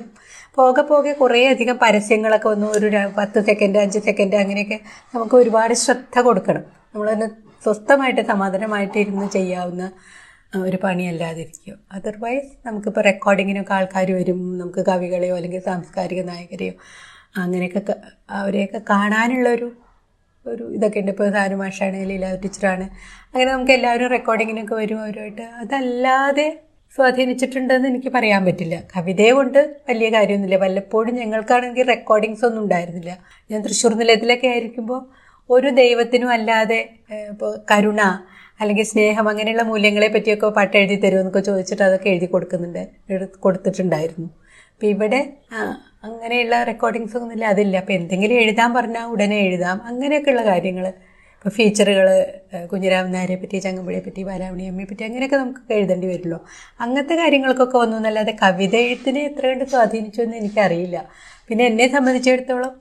[0.57, 2.67] പോകെ പോകെ കുറേ അധികം പരസ്യങ്ങളൊക്കെ വന്നു.
[2.77, 4.77] ഒരു പത്ത് സെക്കൻഡ് അഞ്ച് സെക്കൻഡ് അങ്ങനെയൊക്കെ
[5.15, 6.63] നമുക്ക് ഒരുപാട് ശ്രദ്ധ കൊടുക്കണം.
[6.95, 7.27] നമ്മളതിന്
[7.63, 9.83] സ്വസ്ഥമായിട്ട് സമാധാനമായിട്ട് ഇരുന്ന് ചെയ്യാവുന്ന
[10.63, 14.57] ഒരു പണിയല്ലാതിരിക്കും അതർവൈസ് നമുക്കിപ്പോൾ റെക്കോർഡിങ്ങിനൊക്കെ ആൾക്കാർ വരും.
[14.57, 16.75] നമുക്ക് കവികളെയോ അല്ലെങ്കിൽ സാംസ്കാരിക നായകരെയോ
[17.37, 17.81] അങ്ങനെയൊക്കെ
[18.31, 19.69] അവരെയൊക്കെ കാണാനുള്ളൊരു ഒരു
[20.77, 21.11] ഇതൊക്കെ ഉണ്ട്.
[21.11, 22.85] ഇപ്പോൾ സാനുമാഷാണ് ലീല ടീച്ചറാണ്.
[23.33, 25.41] അങ്ങനെ നമുക്ക് എല്ലാവരും റെക്കോർഡിങ്ങിനൊക്കെ വരും അവരുമായിട്ട്.
[25.41, 26.47] അതല്ലാതെ
[26.95, 28.75] സ്വാധീനിച്ചിട്ടുണ്ടെന്ന് എനിക്ക് പറയാൻ പറ്റില്ല.
[28.95, 30.59] കവിതയെ കൊണ്ട് വലിയ കാര്യമൊന്നുമില്ല.
[30.63, 33.17] വല്ലപ്പോഴും ഞങ്ങൾക്കാണെങ്കിൽ റെക്കോർഡിങ്സ് ഒന്നും ഉണ്ടായിരുന്നില്ല.
[33.51, 35.01] ഞാൻ തൃശ്ശൂർ നിലയത്തിലൊക്കെ ആയിരിക്കുമ്പോൾ
[35.49, 36.79] ഒരു ദൈവത്തിനും അല്ലാതെ
[37.31, 38.01] ഇപ്പോൾ കരുണ
[38.59, 42.83] അല്ലെങ്കിൽ സ്നേഹം അങ്ങനെയുള്ള മൂല്യങ്ങളെ പറ്റിയൊക്കെ പാട്ട് എഴുതി തരുമെന്നൊക്കെ ചോദിച്ചിട്ട് അതൊക്കെ എഴുതി കൊടുക്കുന്നുണ്ട്.
[43.39, 44.29] കൊടുത്തിട്ടുണ്ടായിരുന്നു.
[44.73, 45.21] അപ്പം ഇവിടെ
[46.03, 47.75] അങ്ങനെയുള്ള റെക്കോർഡിങ്സ് ഒന്നുമില്ല അതില്ല.
[47.77, 49.77] അപ്പോൾ എന്തെങ്കിലും എഴുതാൻ പറഞ്ഞാൽ ഉടനെ എഴുതാം.
[49.89, 50.85] അങ്ങനെയൊക്കെയുള്ള കാര്യങ്ങൾ
[51.35, 52.07] ഇപ്പോൾ ഫീച്ചറുകൾ
[52.71, 56.39] കുഞ്ഞിരാമൻ നായരെ പറ്റി ചങ്ങമ്പുഴയെ പറ്റി ബാലാമണി അമ്മയെ പറ്റി അങ്ങനെയൊക്കെ നമുക്ക് എഴുതേണ്ടി വരുമല്ലോ.
[56.79, 60.97] അങ്ങനത്തെ കാര്യങ്ങൾക്കൊക്കെ വന്നു എന്നല്ലാതെ കവിത എഴുത്തിനെ എത്ര കണ്ട് സ്വാധീനിച്ചു എന്ന് എനിക്കറിയില്ല.
[61.49, 62.73] പിന്നെ എന്നെ സംബന്ധിച്ചിടത്തോളം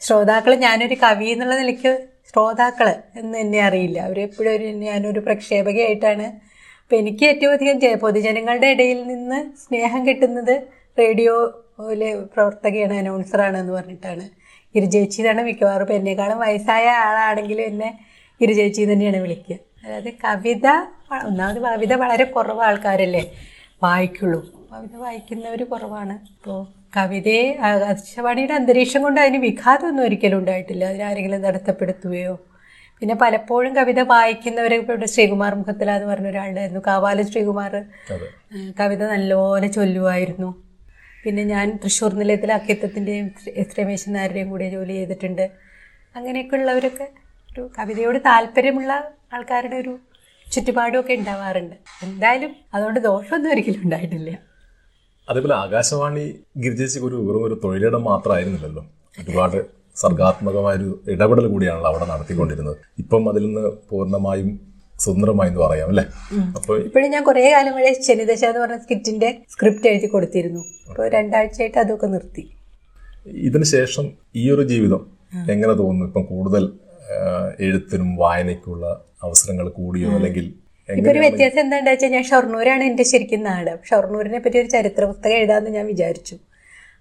[0.00, 1.92] ശ്രോതാക്കൾ ഞാനൊരു കവി എന്നുള്ള നിലയ്ക്ക്
[2.30, 2.88] ശ്രോതാക്കൾ
[3.20, 3.98] എന്ന് എന്നെ അറിയില്ല.
[4.00, 6.26] അവരെപ്പോഴും ഒരു ഞാനൊരു പ്രക്ഷേപകയായിട്ടാണ്.
[6.82, 10.54] അപ്പോൾ എനിക്ക് ഏറ്റവും അധികം പൊതുജനങ്ങളുടെ ഇടയിൽ നിന്ന് സ്നേഹം കിട്ടുന്നത്
[11.78, 14.24] റേഡിയോയിലെ പ്രവർത്തകയാണ് അനൗൺസറാണ് എന്ന് പറഞ്ഞിട്ടാണ്.
[14.74, 17.90] ഗിരിജേച്ചി എന്നാണ് മിക്കവാറും ഇപ്പം എന്നെക്കാളും വയസ്സായ ആളാണെങ്കിലും എന്നെ
[18.40, 19.56] ഗിരിജേച്ചി തന്നെയാണ് വിളിക്കുക.
[19.84, 20.66] അതായത് കവിത
[21.28, 23.22] ഒന്നാമത് കവിത വളരെ കുറവ് ആൾക്കാരല്ലേ?
[23.82, 24.40] വായിക്കുള്ളൂ.
[24.72, 26.14] കവിത വായിക്കുന്നവർ കുറവാണ്.
[26.34, 26.60] അപ്പോൾ
[26.96, 30.84] കവിതയെ ആകാശവാണിയുടെ അന്തരീക്ഷം കൊണ്ട് അതിന് വിഘാതമൊന്നും ഒരിക്കലും ഉണ്ടായിട്ടില്ല.
[30.92, 32.34] അതിനാരെങ്കിലും നടത്തപ്പെടുത്തുകയോ
[33.02, 36.82] പിന്നെ പലപ്പോഴും കവിത വായിക്കുന്നവരെ ഇപ്പോൾ ഇവിടെ ശ്രീകുമാർ മുഖത്തിലാന്ന് പറഞ്ഞ ഒരാളുണ്ടായിരുന്നു.
[36.86, 37.74] കാവാല ശ്രീകുമാർ.
[38.80, 40.50] കവിത നല്ലപോലെ ചൊല്ലുമായിരുന്നു
[41.28, 43.26] പിന്നെ ഞാൻ തൃശ്ശൂർ നിലയത്തിലെ അക്കിത്തത്തിന്റെയും
[43.62, 44.12] എസ് രമേശൻ
[44.52, 45.42] കൂടെ ജോലി ചെയ്തിട്ടുണ്ട്.
[46.16, 47.06] അങ്ങനെയൊക്കെ ഉള്ളവരൊക്കെ
[47.50, 48.92] ഒരു കവിതയോട് താല്പര്യമുള്ള
[49.36, 49.92] ആൾക്കാരുടെ ഒരു
[50.46, 51.74] ചുറ്റുപാടുമൊക്കെ ഉണ്ടാവാറുണ്ട്.
[52.06, 54.30] എന്തായാലും അതുകൊണ്ട് ദോഷമൊന്നും ഒരിക്കലും ഉണ്ടായിട്ടില്ല.
[55.28, 56.24] അതേപോലെ ആകാശവാണി
[56.64, 58.84] ഗിരിജേശിക്ക് ഒരു വെറും ഒരു തൊഴിലിടം മാത്രമായിരുന്നില്ലല്ലോ.
[59.18, 59.58] ഒരുപാട്
[60.02, 62.78] സർഗാത്മകമായൊരു ഇടപെടൽ കൂടിയാണല്ലോ അവിടെ നടത്തിക്കൊണ്ടിരുന്നത്.
[63.04, 64.50] ഇപ്പം അതിൽ നിന്ന് പൂർണമായും
[65.04, 66.04] സ്വതന്ത്രമായി എന്ന് പറയാം അല്ലേ?
[66.58, 70.62] അപ്പോൾ ഇപ്പോഴും ഞാൻ കുറേ കാലം വരെ ശനിദശ എന്ന് പറഞ്ഞ സ്കിറ്റിന്റെ സ്ക്രിപ്റ്റ് എഴുതി കൊടുത്തിരുന്നു.
[70.90, 72.44] ഇപ്പോൾ രണ്ടാഴ്ചയായിട്ട് അതൊക്കെ നിർത്തി.
[73.48, 74.06] ഇതിനുശേഷം
[74.36, 75.02] ഈ ഒരു ജീവിതം
[75.54, 76.06] എങ്ങനെ തോന്നുന്നു?
[76.10, 76.64] ഇപ്പം കൂടുതൽ
[77.66, 78.86] എഴുത്തിനും വായനയ്ക്കുള്ള
[79.26, 80.46] അവസരങ്ങൾ കൂടിയോ അല്ലെങ്കിൽ
[80.88, 83.72] ഇപ്പൊ ഒരു വ്യത്യാസം എന്താണെന്ന് വെച്ചാൽ ഞാൻ ഷൊർണൂരാണ് എന്റെ ശരിക്കും നാട്.
[83.88, 86.36] ഷൊർണൂരിനെ പറ്റി ഒരു ചരിത്ര പുസ്തകം എഴുതാമെന്ന് ഞാൻ വിചാരിച്ചു.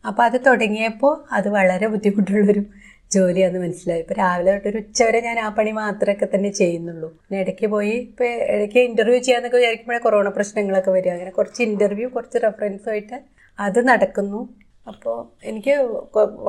[0.07, 2.63] അപ്പോൾ അത് തുടങ്ങിയപ്പോൾ അത് വളരെ ബുദ്ധിമുട്ടുള്ളൊരു
[3.12, 4.02] ജോലിയാണെന്ന് മനസ്സിലായി.
[4.04, 7.10] ഇപ്പൊ രാവിലെ തൊട്ട് ഒരു ഉച്ച വരെ ഞാൻ ആ പണി മാത്രമൊക്കെ തന്നെ ചെയ്യുന്നുള്ളൂ.
[7.24, 11.12] പിന്നെ ഇടയ്ക്ക് പോയി ഇപ്പൊ ഇടയ്ക്ക് ഇന്റർവ്യൂ ചെയ്യാന്നൊക്കെ വിചാരിക്കുമ്പോഴേ കൊറോണ പ്രശ്നങ്ങളൊക്കെ വരിക.
[11.17, 13.17] അങ്ങനെ കുറച്ച് ഇന്റർവ്യൂ കുറച്ച് റെഫറൻസ് റെഫറൻസുമായിട്ട്
[13.60, 14.41] അത് നടക്കുന്നു.
[14.88, 15.15] അപ്പോൾ
[15.50, 15.74] എനിക്ക്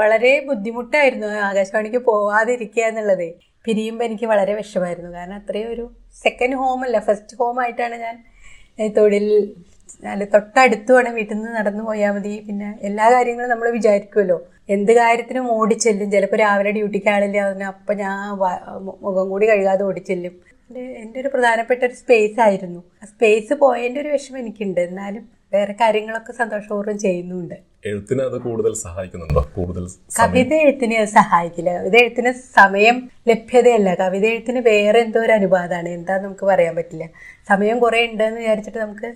[0.00, 3.28] വളരെ ബുദ്ധിമുട്ടായിരുന്നു ആകാശവാണിക്ക് പോവാതിരിക്കുക എന്നുള്ളത്.
[3.64, 5.84] പിരിയുമ്പോൾ എനിക്ക് വളരെ വിഷമായിരുന്നു കാരണം അത്രയും ഒരു
[6.24, 8.16] സെക്കൻഡ് ഹോം അല്ല ഫസ്റ്റ് ഹോം ആയിട്ടാണ് ഞാൻ
[8.98, 9.26] തൊഴിൽ
[10.12, 12.34] അല്ല തൊട്ടടുത്തുമാണ് വീട്ടിൽ നിന്ന് നടന്നു പോയാൽ മതി.
[12.46, 18.18] പിന്നെ എല്ലാ കാര്യങ്ങളും നമ്മൾ വിചാരിക്കുമല്ലോ എന്ത് കാര്യത്തിനും ഓടിച്ചെല്ലും ചിലപ്പോൾ രാവിലെ ഡ്യൂട്ടിക്ക് ആളില്ല അതിന് അപ്പം ഞാൻ
[19.06, 20.34] മുഖം കൂടി കഴുകാതെ ഓടിച്ചെല്ലും
[20.70, 22.80] എന്റെ എന്റെ ഒരു പ്രധാനപ്പെട്ട ഒരു സ്പേസ് ആയിരുന്നു.
[23.02, 24.80] ആ സ്പേസ് പോയതിന്റെ ഒരു വിഷമം എനിക്കുണ്ട്.
[24.80, 27.54] എന്നാലും വേറെ കാര്യങ്ങളൊക്കെ സന്തോഷപൂർവം ചെയ്യുന്നുണ്ട്.
[27.86, 29.42] എഴുത്തിനെ അത് കൂടുതൽ സഹായിക്കുന്നുണ്ടോ?
[29.56, 29.84] കൂടുതൽ
[30.18, 31.70] കവിത എഴുത്തിനെ അത് സഹായിക്കില്ല.
[31.78, 32.96] കവിത എഴുത്തിന് സമയം
[33.28, 33.94] ലഭ്യതയല്ല.
[33.94, 37.08] കവിത എഴുത്തിന് വേറെ എന്തോ ഒരു അനുപാതമാണ് എന്താ നമുക്ക് പറയാൻ പറ്റില്ല.
[37.48, 39.10] സമയം കുറേ ഉണ്ടെന്ന് വിചാരിച്ചിട്ട് നമുക്ക്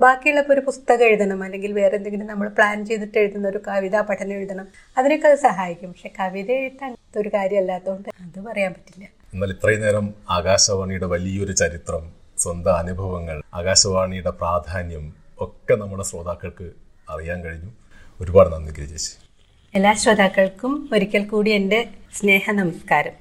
[0.00, 4.66] ബാക്കിയുള്ളപ്പോൾ ഒരു പുസ്തകം എഴുതണം അല്ലെങ്കിൽ വേറെ എന്തെങ്കിലും നമ്മൾ പ്ലാൻ ചെയ്തിട്ട് എഴുതുന്ന ഒരു കവിതാ പഠനം എഴുതണം.
[4.98, 5.90] അതിനൊക്കെ അത് സഹായിക്കും.
[5.92, 9.04] പക്ഷെ കവിത എഴുതാൻ ഒരു കാര്യമല്ലാത്തതുകൊണ്ട് അത് പറയാൻ പറ്റില്ല.
[9.34, 12.04] എന്നാൽ ഇത്രയും നേരം ആകാശവാണിയുടെ വലിയൊരു ചരിത്രം
[12.38, 15.04] സ്വന്തം അനുഭവങ്ങൾ ആകാശവാണിയുടെ പ്രാധാന്യം
[15.38, 16.66] ഒക്കെ നമ്മുടെ ശ്രോതാക്കൾക്ക്
[17.10, 17.70] അറിയാൻ കഴിഞ്ഞു.
[18.20, 19.12] ഒരുപാട് നന്ദി ഗിരിജേശ്
[19.74, 21.80] എല്ലാ ശ്രോതാക്കൾക്കും ഒരിക്കൽ കൂടി എന്റെ
[22.14, 23.14] സ്നേഹ നമസ്കാരം.